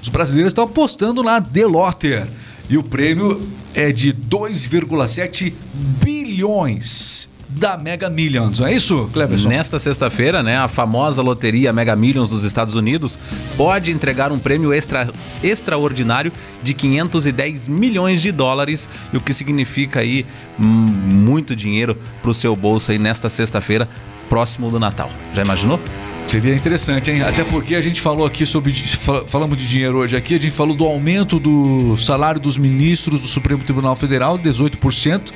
Os 0.01 0.08
brasileiros 0.08 0.51
estão 0.51 0.63
apostando 0.63 1.21
na 1.21 1.39
Delotter. 1.39 2.25
E 2.69 2.78
o 2.78 2.84
prêmio 2.84 3.47
é 3.73 3.91
de 3.91 4.13
2,7 4.13 5.54
bilhões 6.01 7.34
da 7.49 7.78
Mega 7.78 8.10
Millions. 8.10 8.60
Não 8.60 8.67
é 8.67 8.73
isso, 8.73 9.10
Cleverson? 9.13 9.49
Nesta 9.49 9.78
sexta-feira, 9.78 10.41
né, 10.41 10.58
a 10.58 10.67
famosa 10.67 11.21
loteria 11.21 11.73
Mega 11.73 11.95
Millions 11.95 12.30
dos 12.30 12.43
Estados 12.43 12.75
Unidos 12.75 13.19
pode 13.56 13.91
entregar 13.91 14.32
um 14.32 14.39
prêmio 14.39 14.73
extra, 14.73 15.10
extraordinário 15.43 16.32
de 16.63 16.73
510 16.73 17.67
milhões 17.67 18.21
de 18.21 18.32
dólares, 18.32 18.89
o 19.13 19.19
que 19.19 19.34
significa 19.34 19.99
aí 19.99 20.25
hum, 20.60 20.63
muito 20.63 21.56
dinheiro 21.56 21.97
para 22.21 22.32
o 22.32 22.34
seu 22.34 22.56
bolso 22.56 22.91
aí 22.91 22.97
nesta 22.97 23.30
sexta-feira, 23.30 23.88
próximo 24.28 24.71
do 24.71 24.80
Natal. 24.80 25.10
Já 25.34 25.43
imaginou? 25.43 25.80
Seria 26.28 26.56
interessante, 26.56 27.12
hein? 27.12 27.22
Até 27.22 27.44
porque 27.44 27.76
a 27.76 27.82
gente 27.82 28.02
falou 28.02 28.26
aqui 28.26 28.46
sobre. 28.46 28.74
fal- 28.74 29.26
Falamos 29.26 29.58
de 29.58 29.68
dinheiro 29.68 29.98
hoje 30.00 30.18
aqui, 30.18 30.36
a 30.36 30.40
gente 30.40 30.52
falou 30.54 30.76
do 30.76 30.84
aumento 30.86 31.40
do 31.40 31.98
salário 31.98 32.42
dos 32.42 32.58
ministros 32.58 33.20
do 33.20 33.28
Supremo 33.28 33.64
Tribunal 33.64 33.96
Federal, 33.96 34.38
18%. 34.38 35.32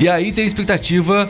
E 0.00 0.08
aí 0.08 0.32
tem 0.32 0.44
a 0.44 0.46
expectativa 0.46 1.28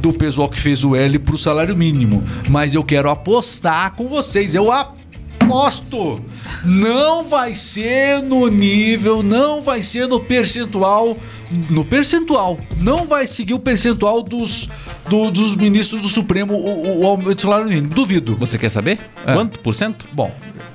do 0.00 0.12
pessoal 0.12 0.48
que 0.48 0.60
fez 0.60 0.84
o 0.84 0.94
L 0.94 1.18
pro 1.20 1.38
salário 1.38 1.74
mínimo. 1.76 2.22
Mas 2.50 2.74
eu 2.74 2.84
quero 2.84 3.08
apostar 3.08 3.92
com 3.94 4.08
vocês. 4.08 4.54
Eu 4.54 4.70
aposto! 4.72 6.20
Não 6.64 7.24
vai 7.24 7.54
ser 7.54 8.22
no 8.22 8.48
nível, 8.48 9.22
não 9.22 9.62
vai 9.62 9.82
ser 9.82 10.08
no 10.08 10.18
percentual. 10.18 11.16
No 11.70 11.84
percentual. 11.84 12.58
Não 12.80 13.06
vai 13.06 13.26
seguir 13.26 13.54
o 13.54 13.58
percentual 13.58 14.22
dos, 14.22 14.68
do- 15.08 15.30
dos 15.30 15.56
ministros 15.56 16.02
do 16.02 16.08
Supremo, 16.08 16.54
o, 16.54 17.00
o 17.02 17.06
aumento 17.06 17.34
do 17.34 17.42
salário 17.42 17.66
mínimo. 17.68 17.88
Duvido. 17.94 18.36
Você 18.36 18.58
quer 18.58 18.70
saber? 18.70 18.98
É. 19.26 19.32
Quanto 19.34 19.60
por 19.60 19.74
cento? 19.74 20.06
Bom, 20.12 20.32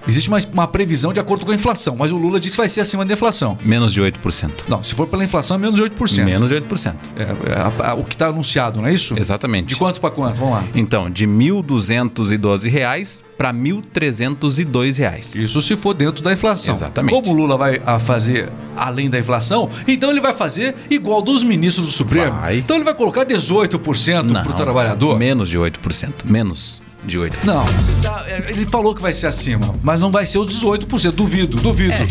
existe 0.08 0.28
uma, 0.30 0.40
uma 0.54 0.68
previsão 0.68 1.14
de 1.14 1.20
acordo 1.20 1.46
com 1.46 1.52
a 1.52 1.56
inflação, 1.56 1.96
mas 1.98 2.12
o 2.12 2.18
Lula 2.18 2.40
diz 2.40 2.52
que 2.52 2.58
vai 2.58 2.68
ser 2.70 2.82
acima 2.82 3.06
da 3.06 3.14
inflação. 3.14 3.58
Menos 3.64 3.94
de 3.94 4.02
8%. 4.02 4.52
Não, 4.68 4.84
se 4.84 4.94
for 4.96 5.08
pela 5.08 5.24
inflação, 5.24 5.56
é 5.56 5.60
menos 5.60 5.76
de 5.76 5.82
8%. 5.84 6.24
Menos 6.24 6.50
de 6.50 6.56
8%. 6.56 6.96
É, 7.16 7.22
é, 7.24 7.86
a- 7.86 7.92
a- 7.92 7.94
o 7.96 8.04
que 8.04 8.16
está 8.16 8.28
anunciado, 8.28 8.80
não 8.82 8.88
é 8.88 8.94
isso? 8.94 9.16
Exatamente. 9.18 9.68
De 9.70 9.76
quanto 9.76 10.00
para 10.02 10.12
quanto? 10.12 10.36
Vamos 10.38 10.54
lá. 10.56 10.64
Então, 10.76 11.10
de 11.10 11.26
1.212 11.28 12.70
reais 12.70 13.24
para 13.38 13.54
1.302 13.54 14.98
reais. 14.98 15.36
Isso 15.36 15.62
se 15.62 15.76
for 15.76 15.94
dentro 15.94 16.24
da 16.24 16.34
inflação. 16.34 16.74
Exatamente. 16.74 17.14
Como 17.14 17.32
o 17.32 17.34
Lula 17.36 17.58
vai 17.58 17.82
fazer 18.00 18.50
além 18.76 19.10
da 19.10 19.20
inflação, 19.20 19.70
então 19.88 20.10
ele 20.10 20.22
vai 20.22 20.34
fazer 20.34 20.76
igual 20.90 21.22
dos 21.22 21.44
ministros 21.44 21.88
do 21.88 21.92
Supremo. 21.94 22.32
Vai. 22.40 22.58
Então 22.58 22.76
ele 22.76 22.84
vai 22.86 22.94
colocar 22.94 23.26
18% 23.26 24.32
para 24.34 24.50
o 24.50 24.54
trabalhador. 24.54 25.18
Menos 25.18 25.50
de 25.50 25.58
8%. 25.58 26.26
Menos 26.26 26.82
de 27.06 27.18
8%. 27.20 27.44
Não, 27.44 27.66
tá- 28.02 28.26
ele 28.48 28.66
falou 28.66 28.96
que 28.96 29.02
vai 29.02 29.14
ser 29.14 29.28
acima, 29.28 29.74
mas 29.84 30.00
não 30.00 30.10
vai 30.12 30.26
ser 30.26 30.38
os 30.40 30.48
18%. 30.48 31.12
Duvido, 31.12 31.58
duvido. 31.58 31.94
É. 31.94 32.08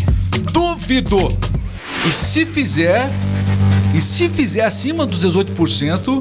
Duvido. 0.51 1.17
E 2.07 2.11
se 2.11 2.45
fizer. 2.45 3.09
E 3.95 4.01
se 4.01 4.27
fizer 4.27 4.61
acima 4.61 5.05
dos 5.05 5.19
18%, 5.23 6.19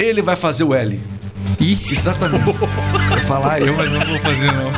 ele 0.00 0.22
vai 0.22 0.36
fazer 0.36 0.64
o 0.64 0.74
L. 0.74 0.98
Ih, 1.60 1.78
Exatamente. 1.90 2.44
Vou 2.44 3.18
falar 3.26 3.60
eu, 3.60 3.76
mas 3.76 3.90
não 3.92 4.00
vou 4.00 4.18
fazer 4.20 4.52
não. 4.52 4.70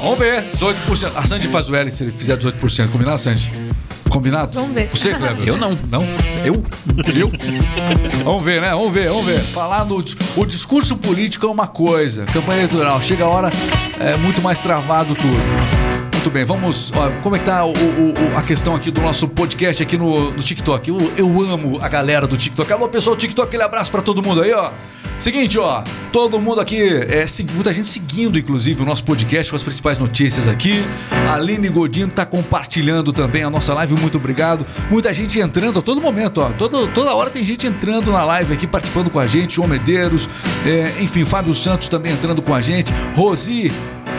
Vamos 0.00 0.18
ver, 0.18 0.42
18%. 0.52 1.12
A 1.16 1.24
Sandy 1.26 1.48
faz 1.48 1.68
o 1.68 1.74
L 1.76 1.90
se 1.90 2.02
ele 2.04 2.12
fizer 2.12 2.36
18%. 2.36 2.88
Combinado, 2.90 3.18
Sandy? 3.18 3.52
Combinado? 4.08 4.52
Vamos 4.52 4.72
ver. 4.72 4.88
Você, 4.88 5.14
Cleber? 5.14 5.46
Eu 5.46 5.56
não. 5.56 5.78
Não? 5.90 6.02
eu? 6.44 6.62
Eu? 7.14 7.30
Vamos 8.24 8.44
ver, 8.44 8.60
né? 8.60 8.70
Vamos 8.70 8.92
ver, 8.92 9.08
vamos 9.08 9.26
ver. 9.26 9.38
Falar 9.38 9.84
no 9.84 9.98
o 10.36 10.46
discurso 10.46 10.96
político 10.96 11.46
é 11.46 11.50
uma 11.50 11.66
coisa, 11.66 12.24
campanha 12.26 12.60
eleitoral 12.60 13.00
chega 13.02 13.24
a 13.24 13.28
hora 13.28 13.50
é 14.00 14.16
muito 14.16 14.40
mais 14.40 14.60
travado 14.60 15.14
tudo. 15.14 15.87
Muito 16.28 16.34
bem, 16.34 16.44
vamos. 16.44 16.92
Ó, 16.94 17.10
como 17.22 17.36
é 17.36 17.38
que 17.38 17.46
tá 17.46 17.64
o- 17.64 17.70
o- 17.72 18.36
a 18.36 18.42
questão 18.42 18.76
aqui 18.76 18.90
do 18.90 19.00
nosso 19.00 19.26
podcast 19.30 19.82
aqui 19.82 19.96
no, 19.96 20.30
no 20.30 20.42
TikTok? 20.42 20.90
Eu, 20.90 21.12
eu 21.16 21.26
amo 21.40 21.78
a 21.80 21.88
galera 21.88 22.26
do 22.26 22.36
TikTok. 22.36 22.70
Alô, 22.70 22.86
pessoal 22.86 23.16
do 23.16 23.18
TikTok, 23.18 23.48
aquele 23.48 23.62
abraço 23.62 23.90
pra 23.90 24.02
todo 24.02 24.22
mundo 24.22 24.42
aí, 24.42 24.52
ó. 24.52 24.70
Seguinte, 25.18 25.58
ó, 25.58 25.82
todo 26.12 26.38
mundo 26.38 26.60
aqui, 26.60 26.80
é, 26.80 27.24
muita 27.54 27.72
gente 27.72 27.88
seguindo, 27.88 28.38
inclusive, 28.38 28.80
o 28.82 28.84
nosso 28.84 29.02
podcast 29.04 29.50
com 29.50 29.56
as 29.56 29.62
principais 29.62 29.96
notícias 29.98 30.46
aqui. 30.46 30.84
A 31.26 31.34
Aline 31.34 31.68
Godinho 31.70 32.06
tá 32.08 32.24
compartilhando 32.26 33.10
também 33.12 33.42
a 33.42 33.48
nossa 33.50 33.72
live, 33.74 33.98
muito 33.98 34.18
obrigado. 34.18 34.66
Muita 34.90 35.12
gente 35.14 35.40
entrando 35.40 35.78
a 35.78 35.82
todo 35.82 35.98
momento, 36.00 36.42
ó. 36.42 36.50
Todo, 36.50 36.86
toda 36.88 37.14
hora 37.14 37.30
tem 37.30 37.42
gente 37.44 37.66
entrando 37.66 38.12
na 38.12 38.22
live 38.24 38.52
aqui, 38.52 38.66
participando 38.66 39.08
com 39.10 39.18
a 39.18 39.26
gente. 39.26 39.56
João 39.56 39.66
Medeiros, 39.66 40.28
é, 40.66 41.02
enfim, 41.02 41.24
Fábio 41.24 41.54
Santos 41.54 41.88
também 41.88 42.12
entrando 42.12 42.42
com 42.42 42.54
a 42.54 42.60
gente. 42.60 42.92
Rosi, 43.16 43.72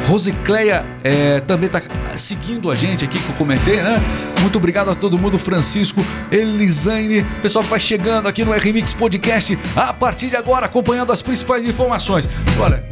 Rosicleia 0.10 0.84
é, 1.04 1.39
também 1.41 1.69
tá 1.69 1.80
seguindo 2.17 2.72
a 2.72 2.76
gente 2.76 3.06
aqui 3.06 3.19
que 3.19 3.30
eu 3.30 3.36
comentei, 3.36 3.76
né? 3.78 4.02
Muito 4.41 4.58
obrigado 4.58 4.89
a 4.89 4.95
todo 4.95 5.19
mundo, 5.19 5.38
Francisco, 5.38 6.04
Elisaine, 6.32 7.24
pessoal 7.43 7.63
que 7.63 7.69
vai 7.69 7.80
chegando 7.80 8.28
aqui 8.28 8.43
no 8.43 8.52
RMix 8.52 8.91
Podcast 8.91 9.58
a 9.76 9.93
partir 9.93 10.30
de 10.30 10.36
agora, 10.36 10.65
acompanhando 10.65 11.12
as 11.12 11.22
principais 11.22 11.63
informações. 11.63 12.28
Olha, 12.60 12.84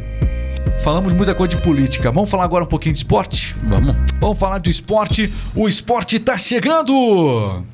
falamos 0.80 1.12
muita 1.12 1.34
coisa 1.34 1.56
de 1.56 1.60
política. 1.60 2.12
Vamos 2.12 2.30
falar 2.30 2.44
agora 2.44 2.62
um 2.62 2.68
pouquinho 2.68 2.94
de 2.94 3.00
esporte? 3.00 3.56
Vamos. 3.64 3.96
Vamos 4.20 4.38
falar 4.38 4.58
do 4.58 4.70
esporte. 4.70 5.32
O 5.56 5.68
esporte 5.68 6.20
tá 6.20 6.38
chegando! 6.38 7.64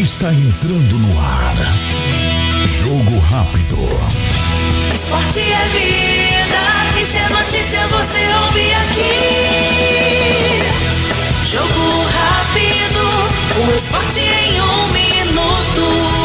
Está 0.00 0.32
entrando 0.32 0.98
no 0.98 1.20
ar. 1.20 1.56
Jogo 2.66 3.18
rápido. 3.18 3.76
Esporte 4.94 5.40
é 5.40 5.68
vida, 5.68 6.27
notícia 7.30 7.86
você 7.88 8.18
ouve 8.44 8.72
aqui. 8.74 9.08
Jogo 11.44 12.04
rápido, 12.04 13.00
o 13.66 13.74
esporte 13.76 14.20
em 14.20 14.60
um 14.60 14.88
minuto. 14.88 16.18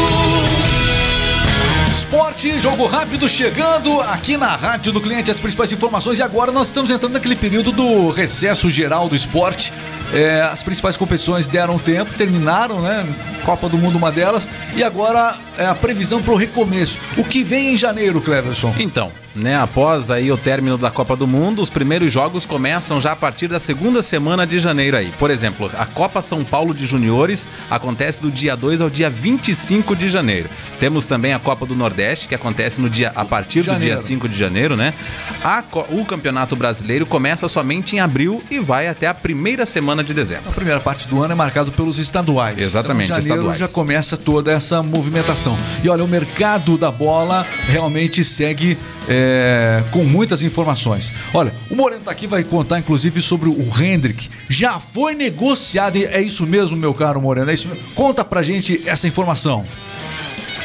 Esporte, 1.90 2.60
jogo 2.60 2.86
rápido 2.86 3.28
chegando 3.28 4.00
aqui 4.00 4.36
na 4.36 4.54
Rádio 4.54 4.92
do 4.92 5.00
Cliente, 5.00 5.30
as 5.30 5.38
principais 5.38 5.72
informações. 5.72 6.18
E 6.18 6.22
agora 6.22 6.52
nós 6.52 6.68
estamos 6.68 6.90
entrando 6.90 7.14
naquele 7.14 7.36
período 7.36 7.72
do 7.72 8.10
recesso 8.10 8.70
geral 8.70 9.08
do 9.08 9.16
esporte. 9.16 9.72
É, 10.12 10.42
as 10.42 10.62
principais 10.62 10.96
competições 10.96 11.46
deram 11.46 11.78
tempo, 11.78 12.12
terminaram, 12.12 12.80
né? 12.80 13.04
Copa 13.44 13.68
do 13.68 13.78
Mundo 13.78 13.96
uma 13.96 14.12
delas. 14.12 14.48
E 14.76 14.84
agora 14.84 15.36
é 15.56 15.66
a 15.66 15.74
previsão 15.74 16.22
para 16.22 16.32
o 16.32 16.36
recomeço. 16.36 16.98
O 17.16 17.24
que 17.24 17.42
vem 17.42 17.74
em 17.74 17.76
janeiro, 17.76 18.20
Cleverson? 18.20 18.74
Então, 18.78 19.10
né, 19.34 19.56
após 19.56 20.10
aí 20.10 20.30
o 20.30 20.36
término 20.36 20.78
da 20.78 20.90
Copa 20.90 21.16
do 21.16 21.26
Mundo, 21.26 21.60
os 21.60 21.68
primeiros 21.68 22.12
jogos 22.12 22.46
começam 22.46 23.00
já 23.00 23.12
a 23.12 23.16
partir 23.16 23.48
da 23.48 23.58
segunda 23.58 24.02
semana 24.02 24.46
de 24.46 24.58
janeiro 24.58 24.96
aí. 24.96 25.12
Por 25.18 25.30
exemplo, 25.30 25.70
a 25.76 25.84
Copa 25.84 26.22
São 26.22 26.44
Paulo 26.44 26.72
de 26.72 26.86
Juniores 26.86 27.48
acontece 27.70 28.22
do 28.22 28.30
dia 28.30 28.56
2 28.56 28.80
ao 28.80 28.88
dia 28.88 29.10
25 29.10 29.96
de 29.96 30.08
janeiro. 30.08 30.48
Temos 30.78 31.06
também 31.06 31.34
a 31.34 31.38
Copa 31.38 31.66
do 31.66 31.74
Nordeste, 31.74 32.28
que 32.28 32.34
acontece 32.34 32.80
no 32.80 32.88
dia 32.88 33.12
a 33.14 33.24
partir 33.24 33.60
do 33.60 33.66
Janeiro. 33.66 33.96
dia 33.96 33.98
5 33.98 34.28
de 34.28 34.38
janeiro, 34.38 34.76
né? 34.76 34.94
A 35.42 35.64
o 35.88 36.04
Campeonato 36.04 36.54
Brasileiro 36.54 37.04
começa 37.04 37.48
somente 37.48 37.96
em 37.96 38.00
abril 38.00 38.42
e 38.50 38.58
vai 38.58 38.86
até 38.86 39.06
a 39.06 39.14
primeira 39.14 39.66
semana 39.66 40.04
de 40.04 40.14
dezembro. 40.14 40.48
A 40.50 40.52
primeira 40.52 40.80
parte 40.80 41.08
do 41.08 41.22
ano 41.22 41.32
é 41.32 41.34
marcado 41.34 41.72
pelos 41.72 41.98
estaduais. 41.98 42.60
Exatamente, 42.60 43.10
então, 43.10 43.20
janeiro 43.20 43.42
estaduais. 43.42 43.58
já 43.58 43.68
começa 43.68 44.16
toda 44.16 44.52
essa 44.52 44.82
movimentação. 44.82 45.43
E 45.82 45.88
olha, 45.88 46.04
o 46.04 46.08
mercado 46.08 46.76
da 46.78 46.90
bola 46.90 47.46
realmente 47.68 48.22
segue 48.24 48.78
é, 49.08 49.82
com 49.90 50.04
muitas 50.04 50.42
informações. 50.42 51.12
Olha, 51.32 51.52
o 51.70 51.74
Moreno 51.74 52.02
tá 52.04 52.10
aqui, 52.10 52.26
vai 52.26 52.42
contar 52.44 52.78
inclusive 52.78 53.20
sobre 53.20 53.48
o 53.48 53.66
Hendrick. 53.82 54.28
Já 54.48 54.78
foi 54.80 55.14
negociado, 55.14 55.96
é 55.96 56.20
isso 56.22 56.46
mesmo, 56.46 56.76
meu 56.76 56.94
caro 56.94 57.20
Moreno? 57.20 57.50
É 57.50 57.54
isso 57.54 57.68
mesmo? 57.68 57.82
Conta 57.94 58.24
pra 58.24 58.42
gente 58.42 58.82
essa 58.86 59.06
informação. 59.06 59.64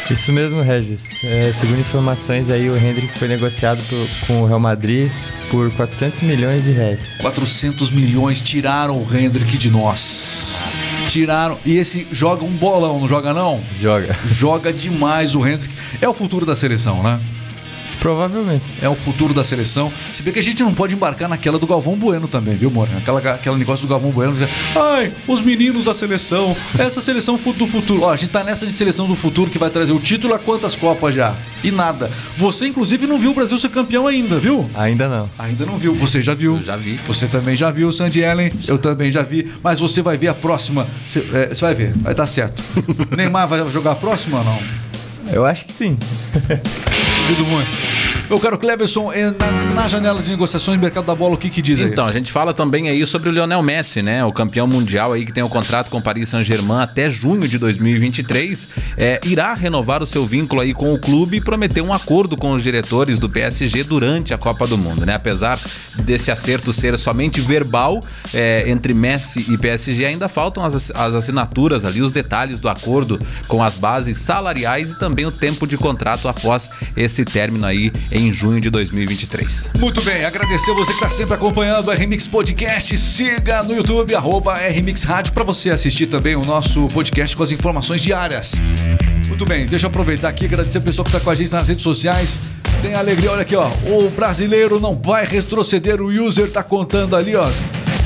Isso 0.09 0.31
mesmo, 0.33 0.61
Regis. 0.61 1.23
É, 1.23 1.51
segundo 1.53 1.79
informações 1.79 2.49
aí, 2.49 2.67
o 2.67 2.75
Hendrick 2.75 3.17
foi 3.19 3.27
negociado 3.27 3.83
por- 3.83 4.07
com 4.25 4.41
o 4.41 4.47
Real 4.47 4.59
Madrid 4.59 5.11
por 5.51 5.69
400 5.71 6.21
milhões 6.21 6.63
de 6.63 6.71
reais. 6.71 7.15
400 7.21 7.91
milhões 7.91 8.41
tiraram 8.41 8.93
o 8.95 9.07
Hendrick 9.15 9.55
de 9.55 9.69
nós. 9.69 10.63
Tiraram. 11.09 11.57
E 11.65 11.77
esse 11.77 12.07
joga 12.11 12.43
um 12.43 12.51
bolão, 12.51 12.99
não 12.99 13.07
joga 13.07 13.33
não? 13.33 13.59
Joga. 13.79 14.15
Joga 14.27 14.71
demais 14.71 15.35
o 15.35 15.45
Hendrick. 15.45 15.73
É 15.99 16.07
o 16.07 16.13
futuro 16.13 16.45
da 16.45 16.55
seleção, 16.55 17.01
né? 17.01 17.19
Provavelmente. 17.99 18.63
É 18.81 18.87
o 18.87 18.95
futuro 18.95 19.33
da 19.33 19.43
seleção. 19.43 19.91
Se 20.13 20.23
bem 20.23 20.33
que 20.33 20.39
a 20.39 20.43
gente 20.43 20.63
não 20.63 20.73
pode 20.73 20.95
embarcar 20.95 21.27
naquela 21.27 21.59
do 21.59 21.67
Galvão 21.67 21.95
Bueno 21.95 22.27
também, 22.27 22.55
viu, 22.55 22.71
Moreno? 22.71 22.97
Aquela, 22.99 23.19
aquela 23.19 23.57
negócio 23.57 23.85
do 23.85 23.89
Galvão 23.89 24.11
Bueno. 24.11 24.35
Ai, 24.75 25.11
os 25.27 25.41
meninos 25.41 25.85
da 25.85 25.93
seleção. 25.93 26.55
Essa 26.77 27.01
seleção 27.01 27.35
do 27.35 27.67
futuro. 27.67 28.03
Ó, 28.03 28.11
a 28.11 28.15
gente 28.15 28.31
tá 28.31 28.43
nessa 28.43 28.65
de 28.65 28.71
seleção 28.71 29.07
do 29.07 29.15
futuro 29.15 29.49
que 29.51 29.57
vai 29.57 29.69
trazer 29.69 29.91
o 29.91 29.99
título 29.99 30.33
a 30.33 30.39
quantas 30.39 30.75
Copas 30.75 31.13
já? 31.13 31.35
E 31.63 31.71
nada. 31.71 32.09
Você, 32.37 32.67
inclusive, 32.67 33.05
não 33.07 33.17
viu 33.17 33.31
o 33.31 33.33
Brasil 33.33 33.57
ser 33.57 33.69
campeão 33.69 34.07
ainda, 34.07 34.39
viu? 34.39 34.69
Ainda 34.75 35.07
não. 35.09 35.29
Ainda 35.37 35.65
não 35.65 35.77
viu. 35.77 35.93
Você 35.95 36.21
já 36.21 36.33
viu. 36.33 36.55
Eu 36.55 36.61
já 36.61 36.75
vi. 36.75 36.99
Você 37.07 37.27
também 37.27 37.55
já 37.55 37.71
viu, 37.71 37.91
Sandy 37.91 38.21
Ellen. 38.21 38.51
Eu 38.67 38.77
também 38.77 39.11
já 39.11 39.21
vi. 39.21 39.51
Mas 39.63 39.79
você 39.79 40.01
vai 40.01 40.17
ver 40.17 40.29
a 40.29 40.33
próxima. 40.33 40.87
Você 41.05 41.19
é, 41.33 41.47
você 41.53 41.61
vai 41.61 41.73
ver. 41.73 41.91
Vai 41.97 42.15
dar 42.15 42.27
certo. 42.27 42.63
Neymar 43.15 43.47
vai 43.47 43.69
jogar 43.69 43.91
a 43.91 43.95
próxima 43.95 44.39
ou 44.39 44.43
não? 44.43 44.59
Eu 45.31 45.45
acho 45.45 45.65
que 45.65 45.73
sim. 45.73 45.97
Duvido 47.29 47.45
muito. 47.45 47.69
Meu 48.29 48.39
caro 48.39 48.59
Cleverson, 48.59 49.11
é, 49.11 49.33
na, 49.73 49.87
janela 49.87 50.21
de 50.21 50.29
negociações 50.29 50.77
do 50.77 50.81
mercado 50.81 51.05
da 51.05 51.15
bola, 51.15 51.33
o 51.33 51.37
que 51.37 51.49
que 51.49 51.63
diz 51.63 51.79
aí? 51.79 51.87
Então, 51.87 52.05
a 52.05 52.11
gente 52.11 52.31
fala 52.31 52.53
também 52.53 52.87
aí 52.87 53.03
sobre 53.07 53.27
o 53.27 53.31
Lionel 53.31 53.63
Messi, 53.63 54.03
né? 54.03 54.23
O 54.23 54.31
campeão 54.31 54.67
mundial 54.67 55.13
aí 55.13 55.25
que 55.25 55.33
tem 55.33 55.43
o 55.43 55.49
contrato 55.49 55.89
com 55.89 55.97
o 55.97 56.01
Paris 56.01 56.29
Saint-Germain 56.29 56.83
até 56.83 57.09
junho 57.09 57.47
de 57.47 57.57
2023. 57.57 58.67
É, 58.95 59.19
irá 59.25 59.55
renovar 59.55 60.03
o 60.03 60.05
seu 60.05 60.27
vínculo 60.27 60.61
aí 60.61 60.75
com 60.75 60.93
o 60.93 60.99
clube 60.99 61.37
e 61.37 61.41
prometeu 61.41 61.83
um 61.83 61.91
acordo 61.91 62.37
com 62.37 62.51
os 62.51 62.61
diretores 62.61 63.17
do 63.17 63.27
PSG 63.27 63.83
durante 63.83 64.31
a 64.31 64.37
Copa 64.37 64.67
do 64.67 64.77
Mundo, 64.77 65.03
né? 65.07 65.15
Apesar 65.15 65.59
desse 66.03 66.29
acerto 66.29 66.71
ser 66.71 66.99
somente 66.99 67.41
verbal 67.41 67.99
é, 68.31 68.69
entre 68.69 68.93
Messi 68.93 69.43
e 69.51 69.57
PSG, 69.57 70.05
ainda 70.05 70.29
faltam 70.29 70.63
as, 70.63 70.91
as 70.91 71.15
assinaturas 71.15 71.83
ali, 71.83 71.99
os 71.99 72.11
detalhes 72.11 72.59
do 72.59 72.69
acordo 72.69 73.19
com 73.47 73.63
as 73.63 73.75
bases 73.75 74.19
salariais 74.19 74.91
e 74.91 74.99
também 74.99 75.25
o 75.25 75.31
tempo 75.31 75.65
de 75.65 75.77
contrato 75.77 76.27
após 76.27 76.69
esse 76.95 77.18
término 77.25 77.65
aí 77.65 77.91
em 78.11 78.33
junho 78.33 78.59
de 78.59 78.69
2023. 78.69 79.71
Muito 79.79 80.01
bem, 80.01 80.25
agradecer 80.25 80.73
você 80.73 80.91
que 80.91 80.97
está 80.97 81.09
sempre 81.09 81.33
acompanhando 81.33 81.87
o 81.87 81.91
RMix 81.91 82.27
Podcast. 82.27 82.97
Siga 82.97 83.59
no 83.63 83.75
YouTube, 83.75 84.15
arroba 84.15 84.53
RMix 84.53 85.03
Rádio, 85.03 85.33
para 85.33 85.43
você 85.43 85.69
assistir 85.69 86.07
também 86.07 86.35
o 86.35 86.41
nosso 86.41 86.87
podcast 86.87 87.35
com 87.35 87.43
as 87.43 87.51
informações 87.51 88.01
diárias. 88.01 88.61
Muito 89.27 89.45
bem, 89.45 89.67
deixa 89.67 89.85
eu 89.85 89.89
aproveitar 89.89 90.29
aqui 90.29 90.45
agradecer 90.45 90.79
o 90.79 90.81
pessoal 90.81 91.03
que 91.03 91.09
está 91.09 91.19
com 91.19 91.29
a 91.29 91.35
gente 91.35 91.51
nas 91.51 91.67
redes 91.67 91.83
sociais. 91.83 92.39
Tem 92.81 92.93
alegria, 92.93 93.31
olha 93.31 93.41
aqui, 93.41 93.55
ó. 93.55 93.69
O 93.85 94.09
brasileiro 94.09 94.79
não 94.79 94.95
vai 94.95 95.25
retroceder, 95.25 96.01
o 96.01 96.07
user 96.07 96.49
tá 96.49 96.63
contando 96.63 97.15
ali, 97.15 97.35
ó. 97.35 97.49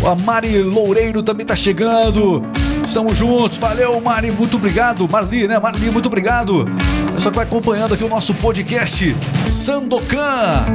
A 0.05 0.15
Mari 0.15 0.61
Loureiro 0.61 1.23
também 1.23 1.45
tá 1.45 1.55
chegando. 1.55 2.45
Estamos 2.83 3.17
juntos. 3.17 3.57
Valeu, 3.57 3.99
Mari. 4.01 4.31
Muito 4.31 4.57
obrigado. 4.57 5.07
Marli, 5.07 5.47
né? 5.47 5.57
Marli, 5.57 5.89
muito 5.89 6.07
obrigado. 6.07 6.65
Pessoal 7.13 7.31
que 7.31 7.37
vai 7.37 7.45
acompanhando 7.45 7.93
aqui 7.93 8.03
o 8.03 8.09
nosso 8.09 8.33
podcast. 8.33 9.15
Sandokan. 9.45 10.65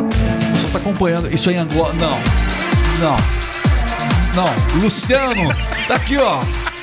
O 0.00 0.52
pessoal 0.52 0.72
tá 0.72 0.78
acompanhando. 0.78 1.34
Isso 1.34 1.50
aí 1.50 1.56
em 1.56 1.58
Angola. 1.58 1.92
Não. 1.94 2.16
Não. 3.00 3.16
Não. 4.34 4.80
Luciano. 4.80 5.48
Tá 5.88 5.96
aqui, 5.96 6.16
ó. 6.18 6.40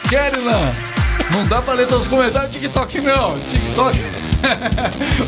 Kerilan. 0.10 0.72
Não 1.32 1.46
dá 1.48 1.62
pra 1.62 1.74
ler 1.74 1.88
todos 1.88 2.06
os 2.06 2.10
comentários 2.10 2.52
do 2.52 2.60
TikTok, 2.60 3.02
não. 3.02 3.40
TikTok. 3.40 4.00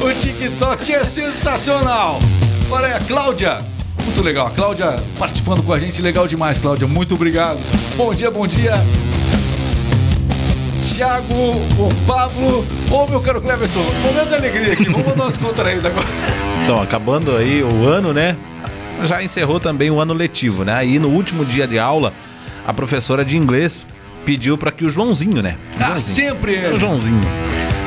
o 0.04 0.20
TikTok 0.20 0.94
é 0.94 1.04
sensacional. 1.04 2.20
Olha 2.70 2.88
aí, 2.88 2.94
a 2.94 3.00
Cláudia. 3.00 3.60
Muito 4.04 4.22
legal. 4.22 4.48
A 4.48 4.52
Cláudia 4.52 4.96
participando 5.18 5.64
com 5.64 5.72
a 5.72 5.80
gente. 5.80 6.02
Legal 6.02 6.28
demais, 6.28 6.60
Cláudia. 6.60 6.88
Muito 6.88 7.16
obrigado. 7.16 7.60
Bom 7.96 8.14
dia, 8.14 8.30
bom 8.30 8.46
dia. 8.46 8.74
Thiago, 10.94 11.34
o 11.34 11.90
Pablo. 12.06 12.66
Ô, 12.92 13.08
meu 13.08 13.20
caro 13.20 13.42
Cleverson. 13.42 13.82
Momento 14.04 14.30
de 14.30 14.36
alegria 14.36 14.74
aqui. 14.74 14.86
Vamos 14.86 15.08
mandar 15.08 15.28
uns 15.28 15.38
contraídos 15.38 15.84
agora. 15.86 16.08
Então, 16.64 16.82
acabando 16.82 17.36
aí 17.36 17.64
o 17.64 17.86
ano, 17.88 18.14
né? 18.14 18.38
Já 19.04 19.22
encerrou 19.24 19.60
também 19.60 19.90
o 19.90 20.00
ano 20.00 20.14
letivo, 20.14 20.64
né? 20.64 20.74
Aí 20.74 21.00
no 21.00 21.10
último 21.10 21.44
dia 21.44 21.68
de 21.68 21.78
aula, 21.80 22.14
a 22.66 22.72
professora 22.74 23.26
de 23.26 23.36
inglês 23.38 23.86
pediu 24.26 24.58
para 24.58 24.72
que 24.72 24.86
o 24.86 24.90
Joãozinho, 24.90 25.42
né? 25.42 25.58
Ah, 25.80 25.88
Joãozinho, 26.00 26.30
sempre 26.30 26.54
ele. 26.54 26.76
o 26.76 26.80
Joãozinho 26.80 27.22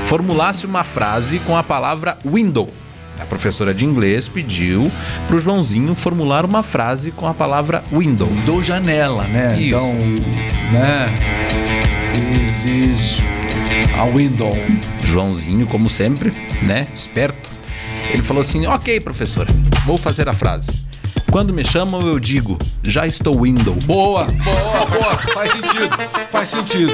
formulasse 0.05 0.67
uma 0.67 0.85
frase 0.85 1.39
com 1.41 1.57
a 1.57 1.63
palavra 1.63 2.19
window. 2.25 2.69
A 3.21 3.25
professora 3.25 3.75
de 3.75 3.85
inglês 3.85 4.29
pediu 4.29 4.91
pro 5.27 5.39
Joãozinho 5.39 5.95
formular 5.95 6.45
uma 6.45 6.63
frase 6.63 7.11
com 7.11 7.27
a 7.27 7.35
palavra 7.35 7.83
window. 7.93 8.29
Dou 8.47 8.63
janela, 8.63 9.25
né? 9.25 9.59
Isso. 9.59 9.97
Então, 9.97 10.09
né? 10.73 11.48
Is 12.19 13.23
a 13.97 14.05
window. 14.05 14.57
Joãozinho, 15.05 15.67
como 15.67 15.89
sempre, 15.89 16.33
né? 16.63 16.87
Esperto. 16.95 17.49
Ele 18.11 18.23
falou 18.23 18.41
assim: 18.41 18.67
Ok, 18.67 18.99
professora, 19.01 19.49
vou 19.87 19.97
fazer 19.97 20.29
a 20.29 20.33
frase. 20.33 20.71
Quando 21.31 21.53
me 21.53 21.63
chamam, 21.63 22.01
eu 22.07 22.19
digo, 22.19 22.59
já 22.83 23.07
estou 23.07 23.43
window. 23.43 23.75
Boa, 23.85 24.25
boa, 24.25 24.87
boa. 24.87 25.19
Faz 25.35 25.53
sentido, 25.53 25.89
faz 26.33 26.49
sentido. 26.49 26.93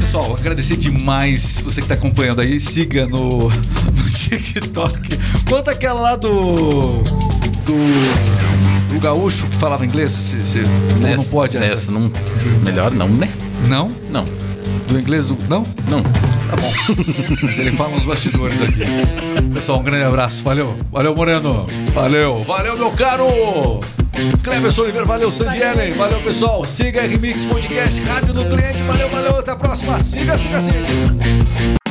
Pessoal, 0.00 0.36
agradecer 0.38 0.76
demais 0.76 1.60
você 1.64 1.80
que 1.80 1.88
tá 1.88 1.94
acompanhando 1.94 2.40
aí. 2.42 2.60
Siga 2.60 3.06
no, 3.06 3.48
no 3.48 4.10
TikTok. 4.12 4.94
Quanto 5.48 5.70
aquela 5.70 6.00
lá 6.00 6.16
do. 6.16 7.02
do. 7.64 8.92
do 8.92 9.00
gaúcho 9.00 9.46
que 9.46 9.56
falava 9.56 9.84
inglês. 9.86 10.12
Cê, 10.12 10.36
cê- 10.44 10.62
ou 11.02 11.16
não 11.16 11.24
pode 11.24 11.56
essa? 11.56 11.70
Nessa 11.70 11.92
não. 11.92 12.12
Melhor 12.62 12.90
não, 12.92 13.08
né? 13.08 13.28
Não? 13.68 13.90
Não, 14.10 14.24
Do 14.92 15.00
inglês 15.00 15.26
do. 15.26 15.38
Não? 15.48 15.64
não. 15.88 16.02
Tá 16.02 16.56
bom. 16.60 16.70
Mas 17.42 17.58
ele 17.58 17.72
fala 17.72 17.94
nos 17.94 18.04
bastidores 18.04 18.60
aqui. 18.60 18.80
Pessoal, 19.54 19.80
um 19.80 19.82
grande 19.82 20.04
abraço. 20.04 20.42
Valeu. 20.42 20.76
Valeu, 20.92 21.16
Moreno. 21.16 21.66
Valeu. 21.94 22.40
Valeu, 22.40 22.76
meu 22.76 22.90
caro. 22.90 23.80
Cleverson 24.44 24.82
Oliveira, 24.82 25.06
valeu, 25.06 25.32
Sandy 25.32 25.62
Ellen. 25.62 25.94
Valeu, 25.94 26.20
pessoal. 26.20 26.62
Siga 26.66 27.04
a 27.04 27.06
Remix 27.06 27.46
Podcast, 27.46 28.02
Rádio 28.02 28.34
do 28.34 28.44
Cliente. 28.44 28.82
Valeu, 28.82 29.08
valeu. 29.08 29.38
Até 29.38 29.52
a 29.52 29.56
próxima. 29.56 29.98
Siga, 29.98 30.36
siga, 30.36 30.60
siga. 30.60 31.81